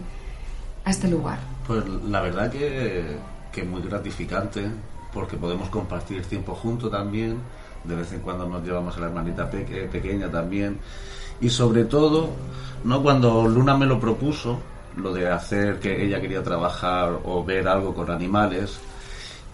[0.84, 1.38] a este lugar?
[1.66, 3.16] Pues la verdad que,
[3.52, 4.70] que muy gratificante
[5.12, 7.38] porque podemos compartir tiempo juntos también.
[7.84, 10.78] De vez en cuando nos llevamos a la hermanita peque- pequeña también.
[11.40, 12.28] Y sobre todo,
[12.84, 14.60] no cuando Luna me lo propuso,
[14.96, 18.78] lo de hacer que ella quería trabajar o ver algo con animales.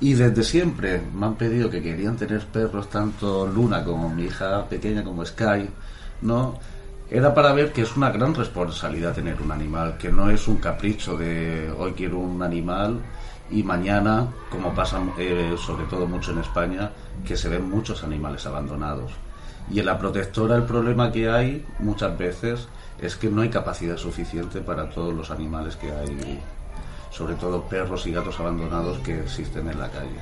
[0.01, 4.64] Y desde siempre me han pedido que querían tener perros, tanto Luna como mi hija
[4.68, 5.68] pequeña, como Sky,
[6.22, 6.59] ¿no?
[7.09, 10.57] Era para ver que es una gran responsabilidad tener un animal, que no es un
[10.57, 13.01] capricho de hoy quiero un animal
[13.49, 16.91] y mañana, como pasa eh, sobre todo mucho en España,
[17.25, 19.13] que se ven muchos animales abandonados.
[19.71, 22.67] Y en la protectora el problema que hay muchas veces
[23.01, 26.41] es que no hay capacidad suficiente para todos los animales que hay,
[27.11, 30.21] sobre todo perros y gatos abandonados que existen en la calle.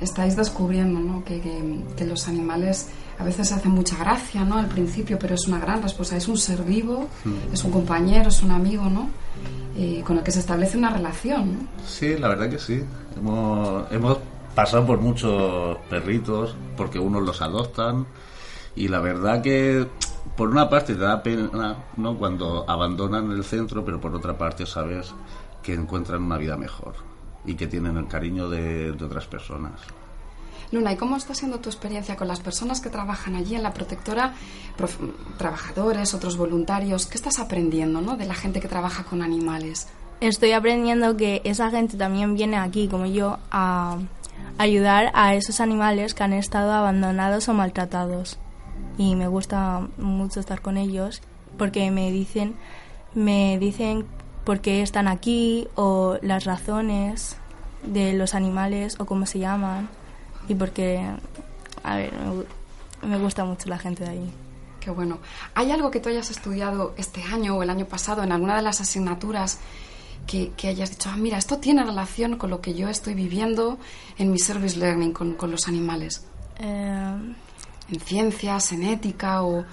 [0.00, 1.24] Estáis descubriendo ¿no?
[1.24, 2.88] que, los animales
[3.20, 4.56] a veces hacen mucha gracia ¿no?
[4.56, 6.22] al principio, pero es una gran responsabilidad.
[6.24, 7.52] Es un ser vivo, Mm.
[7.52, 9.10] es un compañero, es un amigo, ¿no?
[9.76, 11.52] Eh, con el que se establece una relación.
[11.52, 11.58] ¿no?
[11.86, 12.82] Sí, la verdad que sí.
[13.16, 14.18] Hemos, hemos
[14.54, 18.06] pasado por muchos perritos porque unos los adoptan
[18.74, 19.86] y la verdad que
[20.36, 22.16] por una parte te da pena ¿no?
[22.16, 25.12] cuando abandonan el centro, pero por otra parte sabes
[25.62, 26.94] que encuentran una vida mejor
[27.44, 29.72] y que tienen el cariño de, de otras personas.
[30.72, 33.74] Luna, ¿y cómo está siendo tu experiencia con las personas que trabajan allí en la
[33.74, 34.34] protectora,
[35.36, 37.06] trabajadores, otros voluntarios?
[37.06, 38.16] ¿Qué estás aprendiendo ¿no?
[38.16, 39.88] de la gente que trabaja con animales?
[40.20, 43.98] Estoy aprendiendo que esa gente también viene aquí, como yo, a
[44.58, 48.38] ayudar a esos animales que han estado abandonados o maltratados.
[48.96, 51.22] Y me gusta mucho estar con ellos
[51.56, 52.54] porque me dicen,
[53.14, 54.06] me dicen
[54.44, 57.36] por qué están aquí o las razones
[57.82, 59.88] de los animales o cómo se llaman.
[60.50, 61.00] Y porque,
[61.84, 62.12] a ver,
[63.02, 64.32] me, me gusta mucho la gente de ahí.
[64.80, 65.18] Qué bueno.
[65.54, 68.62] ¿Hay algo que tú hayas estudiado este año o el año pasado en alguna de
[68.62, 69.58] las asignaturas
[70.26, 73.78] que, que hayas dicho, ah, mira, esto tiene relación con lo que yo estoy viviendo
[74.18, 76.24] en mi service learning con, con los animales?
[76.58, 77.34] Eh,
[77.92, 79.64] En ciencias, en ética o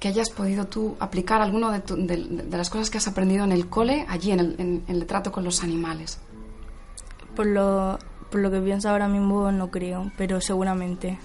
[0.00, 3.52] que hayas podido tú aplicar alguno de, de- de las cosas que has aprendido en
[3.52, 6.18] el cole allí, en el, en- en el trato con los animales.
[7.36, 7.98] por, lo,
[8.30, 11.18] por lo que pienso ahora mismo no creo, pero seguramente.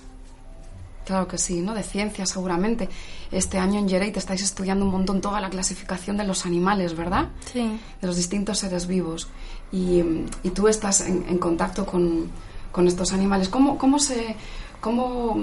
[1.06, 1.74] Claro que sí, ¿no?
[1.74, 2.88] De ciencias, seguramente.
[3.30, 7.28] Este año en Yereit estáis estudiando un montón toda la clasificación de los animales, ¿verdad?
[7.52, 7.80] Sí.
[8.00, 9.28] De los distintos seres vivos.
[9.72, 10.02] Y,
[10.44, 12.30] y tú estás en, en contacto con,
[12.72, 13.50] con estos animales.
[13.50, 14.38] ¿Cómo, cómo, se,
[14.80, 15.36] cómo,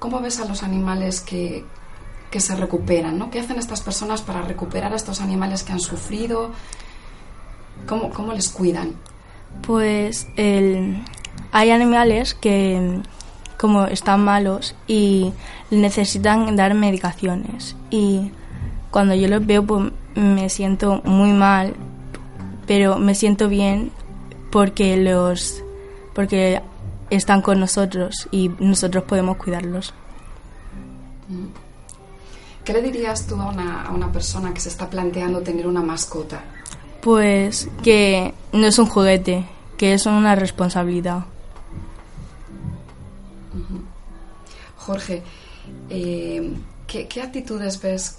[0.00, 1.64] cómo ves a los animales que,
[2.30, 3.30] que se recuperan, ¿no?
[3.30, 6.50] ¿Qué hacen estas personas para recuperar a estos animales que han sufrido?
[7.86, 8.94] ¿Cómo, cómo les cuidan?
[9.66, 11.02] Pues el,
[11.52, 13.00] hay animales que
[13.58, 15.32] como están malos y
[15.70, 18.30] necesitan dar medicaciones y
[18.90, 21.74] cuando yo los veo pues me siento muy mal,
[22.66, 23.90] pero me siento bien
[24.50, 25.62] porque los
[26.14, 26.62] porque
[27.10, 29.92] están con nosotros y nosotros podemos cuidarlos.
[32.64, 35.80] ¿Qué le dirías tú a una, a una persona que se está planteando tener una
[35.80, 36.42] mascota?
[37.00, 39.44] Pues que no es un juguete,
[39.76, 41.24] que es una responsabilidad.
[44.76, 45.22] Jorge,
[45.90, 46.54] eh,
[46.86, 48.16] ¿qué, qué actitudes ves,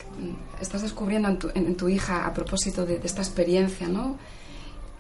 [0.62, 4.18] estás descubriendo en tu, en- tu hija a propósito de, de esta experiencia, ¿no?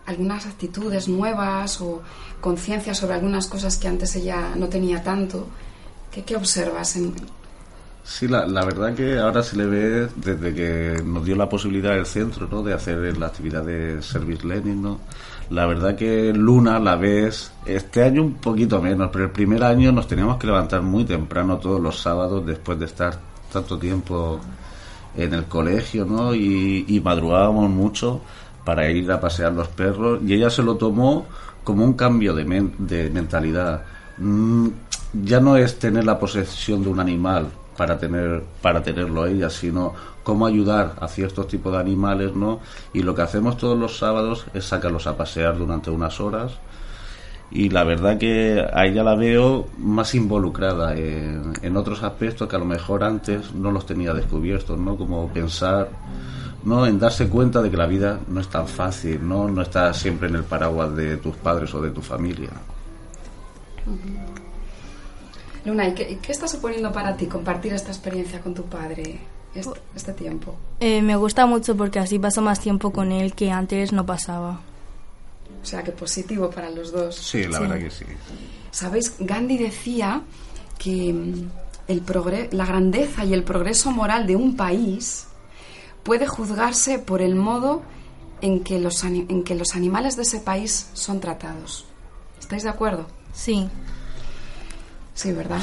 [0.08, 2.02] Algunas actitudes nuevas o
[2.42, 5.48] conciencia sobre algunas cosas que antes ella no tenía tanto.
[6.12, 6.96] ¿Qué, qué observas?
[6.96, 7.14] En,
[8.12, 12.08] Sí, la, verdad que ahora se le ve desde que nos dio la posibilidad el
[12.08, 12.64] centro ¿no?
[12.64, 14.82] de hacer la actividad de service learning.
[14.82, 15.00] ¿no?
[15.52, 19.92] La verdad que Luna la ves este año un poquito menos, pero el primer año
[19.92, 23.16] nos teníamos que levantar muy temprano todos los sábados después de estar
[23.54, 24.40] tanto tiempo
[25.16, 26.34] en el colegio ¿no?
[26.34, 28.22] y, y madrugábamos mucho
[28.66, 31.28] para ir a pasear los perros y ella se lo tomó
[31.64, 33.84] como un cambio de, men- de mentalidad.
[34.18, 34.68] Mm,
[35.24, 37.48] ya no es tener la posesión de un animal
[37.80, 42.60] para tener para tenerlo ella, sino cómo ayudar a ciertos tipos de animales, ¿no?
[42.94, 46.52] Y lo que hacemos todos los sábados es sacarlos a pasear durante unas horas
[47.52, 52.58] y la verdad que a ella la veo más involucrada en, en otros aspectos que
[52.58, 54.98] a lo mejor antes no los tenía descubiertos, ¿no?
[54.98, 55.88] Como pensar,
[56.66, 56.86] ¿no?
[56.86, 59.48] En darse cuenta de que la vida no es tan fácil, ¿no?
[59.48, 62.50] No está siempre en el paraguas de tus padres o de tu familia.
[65.66, 69.20] Luna, ¿y qué, qué está suponiendo para ti compartir esta experiencia con tu padre
[69.54, 70.56] este, este tiempo?
[70.80, 74.62] Eh, me gusta mucho porque así paso más tiempo con él que antes no pasaba.
[75.62, 77.16] O sea, que positivo para los dos.
[77.16, 78.06] Sí, la verdad que sí.
[78.72, 80.22] Sabéis, Gandhi decía
[80.78, 81.50] que mm,
[81.90, 85.26] el progre- la grandeza y el progreso moral de un país
[86.04, 87.82] puede juzgarse por el modo
[88.42, 91.86] en que los, en que los animales de ese país son tratados.
[92.40, 93.06] ¿Estáis de acuerdo?
[93.34, 93.68] Sí.
[95.20, 95.60] Sí, ¿verdad?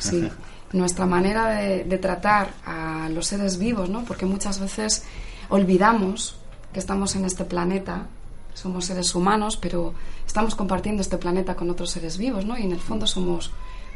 [0.00, 0.28] Sí.
[0.72, 4.04] Nuestra manera de, de tratar a los seres vivos, ¿no?
[4.04, 5.04] Porque muchas veces
[5.48, 6.34] olvidamos
[6.72, 8.06] que estamos en este planeta,
[8.54, 9.94] somos seres humanos, pero
[10.26, 12.58] estamos compartiendo este planeta con otros seres vivos, ¿no?
[12.58, 13.52] Y en el fondo somos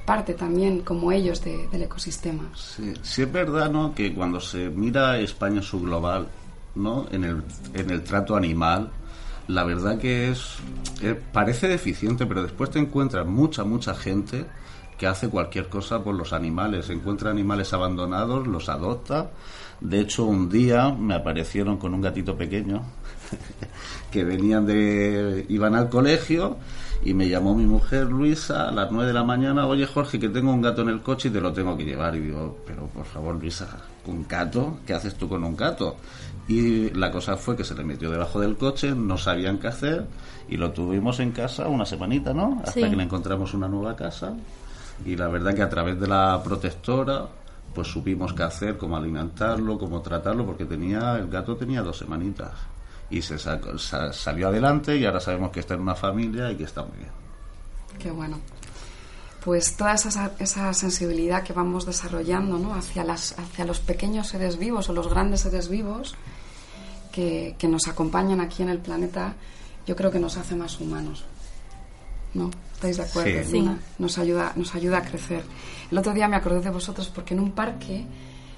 [0.06, 2.44] parte también, como ellos, de- del ecosistema.
[2.54, 3.94] Sí, sí es verdad, ¿no?
[3.96, 6.28] Que cuando se mira España subglobal,
[6.76, 7.06] ¿no?
[7.10, 7.42] En el,
[7.72, 8.90] en el trato animal,
[9.48, 10.56] la verdad que es,
[11.02, 14.44] eh, parece deficiente, pero después te encuentras mucha, mucha gente
[15.04, 16.88] que hace cualquier cosa por los animales.
[16.88, 19.32] Encuentra animales abandonados, los adopta.
[19.82, 22.80] De hecho, un día me aparecieron con un gatito pequeño
[24.10, 26.56] que venían de iban al colegio
[27.04, 30.30] y me llamó mi mujer Luisa a las 9 de la mañana, oye Jorge, que
[30.30, 32.16] tengo un gato en el coche y te lo tengo que llevar.
[32.16, 33.68] Y digo, pero por favor Luisa,
[34.06, 34.78] ¿un gato?
[34.86, 35.96] ¿Qué haces tú con un gato?
[36.48, 40.06] Y la cosa fue que se le metió debajo del coche, no sabían qué hacer
[40.48, 42.58] y lo tuvimos en casa una semanita, ¿no?
[42.64, 42.80] Hasta Sí.
[42.88, 44.34] que le encontramos una nueva casa
[45.04, 47.26] y la verdad que a través de la protectora
[47.74, 52.52] pues supimos qué hacer, cómo alimentarlo, cómo tratarlo, porque tenía el gato tenía dos semanitas
[53.10, 56.82] y se salió adelante y ahora sabemos que está en una familia y que está
[56.82, 57.10] muy bien.
[57.98, 58.38] Qué bueno.
[59.44, 62.74] Pues toda esa, esa sensibilidad que vamos desarrollando ¿no?
[62.74, 66.14] hacia, las, hacia los pequeños seres vivos o los grandes seres vivos
[67.12, 69.34] que, que nos acompañan aquí en el planeta,
[69.86, 71.24] yo creo que nos hace más humanos.
[72.34, 72.50] ¿No?
[72.74, 73.44] ¿Estáis de acuerdo?
[73.44, 73.58] Sí.
[73.58, 73.78] Luna?
[73.98, 75.44] Nos ayuda, nos ayuda a crecer.
[75.90, 78.04] El otro día me acordé de vosotros porque en un parque,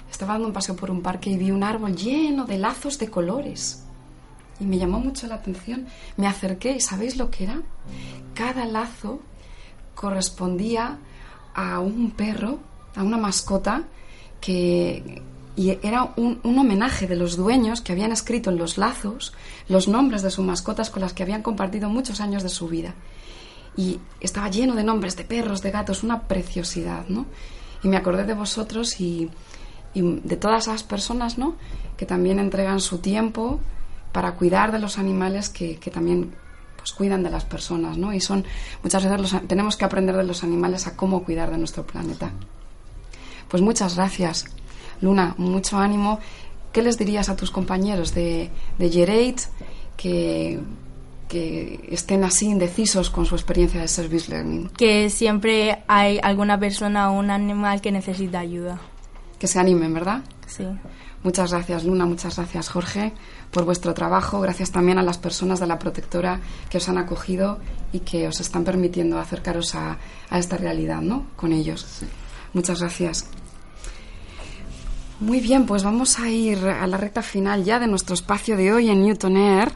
[0.09, 3.09] estaba dando un paseo por un parque y vi un árbol lleno de lazos de
[3.09, 3.83] colores.
[4.59, 5.85] Y me llamó mucho la atención.
[6.17, 7.61] Me acerqué y ¿sabéis lo que era?
[8.33, 9.19] Cada lazo
[9.93, 10.97] correspondía
[11.53, 12.59] a un perro,
[12.95, 13.83] a una mascota,
[14.41, 15.21] que
[15.55, 19.33] y era un, un homenaje de los dueños que habían escrito en los lazos
[19.67, 22.93] los nombres de sus mascotas con las que habían compartido muchos años de su vida.
[23.77, 27.27] Y estaba lleno de nombres de perros, de gatos, una preciosidad, ¿no?
[27.83, 29.29] Y me acordé de vosotros y,
[29.93, 31.55] de todas esas personas, ¿no?
[31.95, 33.59] Que también entregan su tiempo
[34.11, 36.33] para cuidar de los animales que, que también
[36.75, 38.13] pues cuidan de las personas, ¿no?
[38.13, 38.45] Y son
[38.83, 42.31] muchas veces los, tenemos que aprender de los animales a cómo cuidar de nuestro planeta.
[43.47, 44.45] Pues muchas gracias,
[45.01, 46.19] Luna, mucho ánimo.
[46.71, 49.43] ¿Qué les dirías a tus compañeros de, de Gerate
[49.95, 50.59] que,
[51.27, 54.69] que estén así indecisos con su experiencia de Service Learning?
[54.69, 58.79] Que siempre hay alguna persona o un animal que necesita ayuda.
[59.39, 60.21] Que se animen, ¿verdad?
[60.47, 60.65] Sí.
[61.23, 62.05] Muchas gracias, Luna.
[62.05, 63.13] Muchas gracias, Jorge,
[63.51, 64.39] por vuestro trabajo.
[64.39, 67.59] Gracias también a las personas de la protectora que os han acogido
[67.91, 69.97] y que os están permitiendo acercaros a,
[70.29, 71.27] a esta realidad, ¿no?
[71.35, 72.03] Con ellos.
[72.53, 73.29] Muchas gracias.
[75.19, 78.71] Muy bien, pues vamos a ir a la recta final ya de nuestro espacio de
[78.71, 79.71] hoy en Newton Air.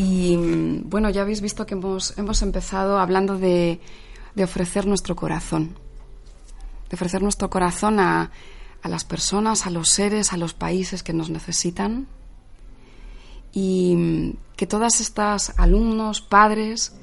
[0.00, 0.36] Y
[0.84, 3.80] bueno, ya habéis visto que hemos, hemos empezado hablando de,
[4.36, 5.76] de ofrecer nuestro corazón,
[6.88, 8.30] de ofrecer nuestro corazón a,
[8.80, 12.06] a las personas, a los seres, a los países que nos necesitan.
[13.52, 16.94] Y que todas estas alumnos, padres,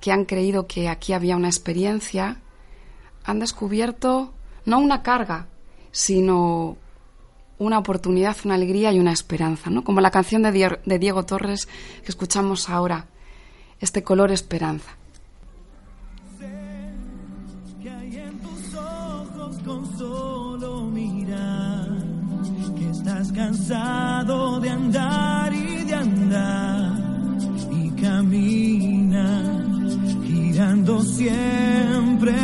[0.00, 2.40] que han creído que aquí había una experiencia,
[3.26, 4.32] han descubierto
[4.64, 5.48] no una carga,
[5.92, 6.78] sino
[7.58, 9.84] una oportunidad, una alegría y una esperanza, ¿no?
[9.84, 11.66] Como la canción de Diego, Torres
[12.02, 13.06] que escuchamos ahora,
[13.80, 14.96] este color esperanza.
[17.82, 21.88] que hay en tus ojos con solo mirar
[22.78, 26.92] que estás cansado de andar y de andar
[27.70, 29.64] y camina
[30.26, 32.43] girando siempre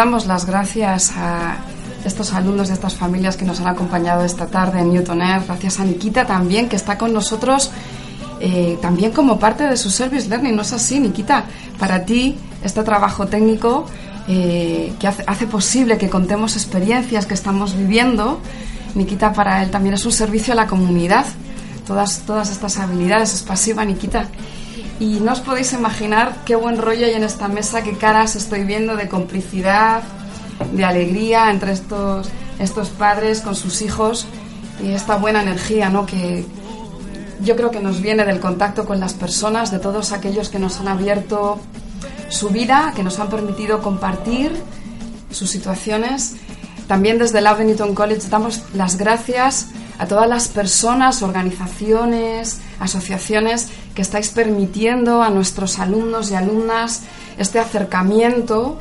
[0.00, 1.58] damos las gracias a
[2.06, 5.42] estos alumnos de estas familias que nos han acompañado esta tarde en Newton Air.
[5.46, 7.70] Gracias a Nikita también, que está con nosotros
[8.40, 10.56] eh, también como parte de su Service Learning.
[10.56, 11.44] ¿No es así, Nikita?
[11.78, 13.84] Para ti, este trabajo técnico
[14.26, 18.40] eh, que hace, hace posible que contemos experiencias que estamos viviendo,
[18.94, 21.26] Nikita para él también es un servicio a la comunidad.
[21.86, 24.28] Todas, todas estas habilidades, es pasiva, Nikita.
[25.00, 28.64] Y no os podéis imaginar qué buen rollo hay en esta mesa, qué caras estoy
[28.64, 30.02] viendo de complicidad,
[30.72, 32.28] de alegría entre estos,
[32.58, 34.26] estos padres con sus hijos
[34.84, 36.04] y esta buena energía, ¿no?
[36.04, 36.44] Que
[37.42, 40.78] yo creo que nos viene del contacto con las personas, de todos aquellos que nos
[40.80, 41.58] han abierto
[42.28, 44.52] su vida, que nos han permitido compartir
[45.30, 46.34] sus situaciones.
[46.88, 54.02] También desde el Newton College damos las gracias a todas las personas, organizaciones, asociaciones que
[54.02, 57.02] estáis permitiendo a nuestros alumnos y alumnas
[57.38, 58.78] este acercamiento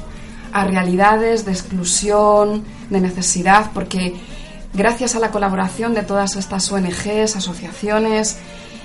[0.52, 4.16] a realidades de exclusión, de necesidad, porque
[4.74, 8.38] gracias a la colaboración de todas estas ONGs, asociaciones,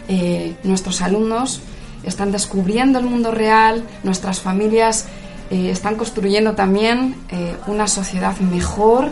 [0.08, 1.60] eh, nuestros alumnos
[2.04, 5.06] están descubriendo el mundo real, nuestras familias
[5.50, 9.08] eh, están construyendo también eh, una sociedad mejor.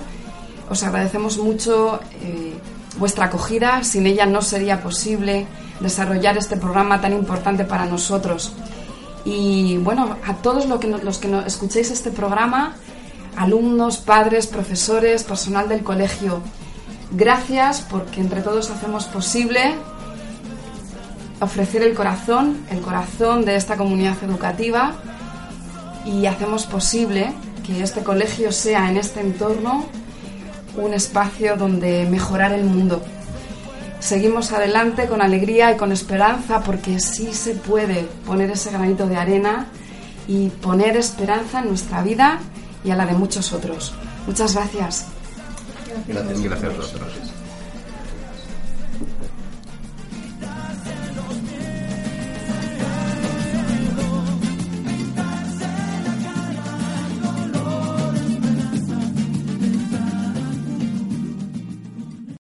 [0.69, 2.01] Os agradecemos mucho
[2.99, 5.47] vuestra acogida, sin ella no sería posible
[5.81, 8.53] desarrollar este programa tan importante para nosotros.
[9.25, 12.75] Y bueno, a todos lo que los que escuchéis este programa,
[13.37, 16.41] alumnos, padres, profesores, personal del colegio,
[17.13, 19.75] gracias porque entre todos hacemos posible
[21.41, 24.95] ofrecer el corazón, el corazón de esta comunidad educativa
[26.05, 27.33] y hacemos posible
[27.67, 29.87] que este colegio sea en este entorno
[30.77, 33.03] un espacio donde mejorar el mundo.
[34.03, 39.17] Seguimos adelante con alegría y con esperanza porque sí se puede poner ese granito de
[39.17, 39.69] arena
[40.27, 42.41] y poner esperanza en nuestra vida
[42.85, 43.95] y a la de muchos otros.
[44.27, 45.07] Muchas gracias.
[46.09, 47.32] Gracias, gracias a vosotros.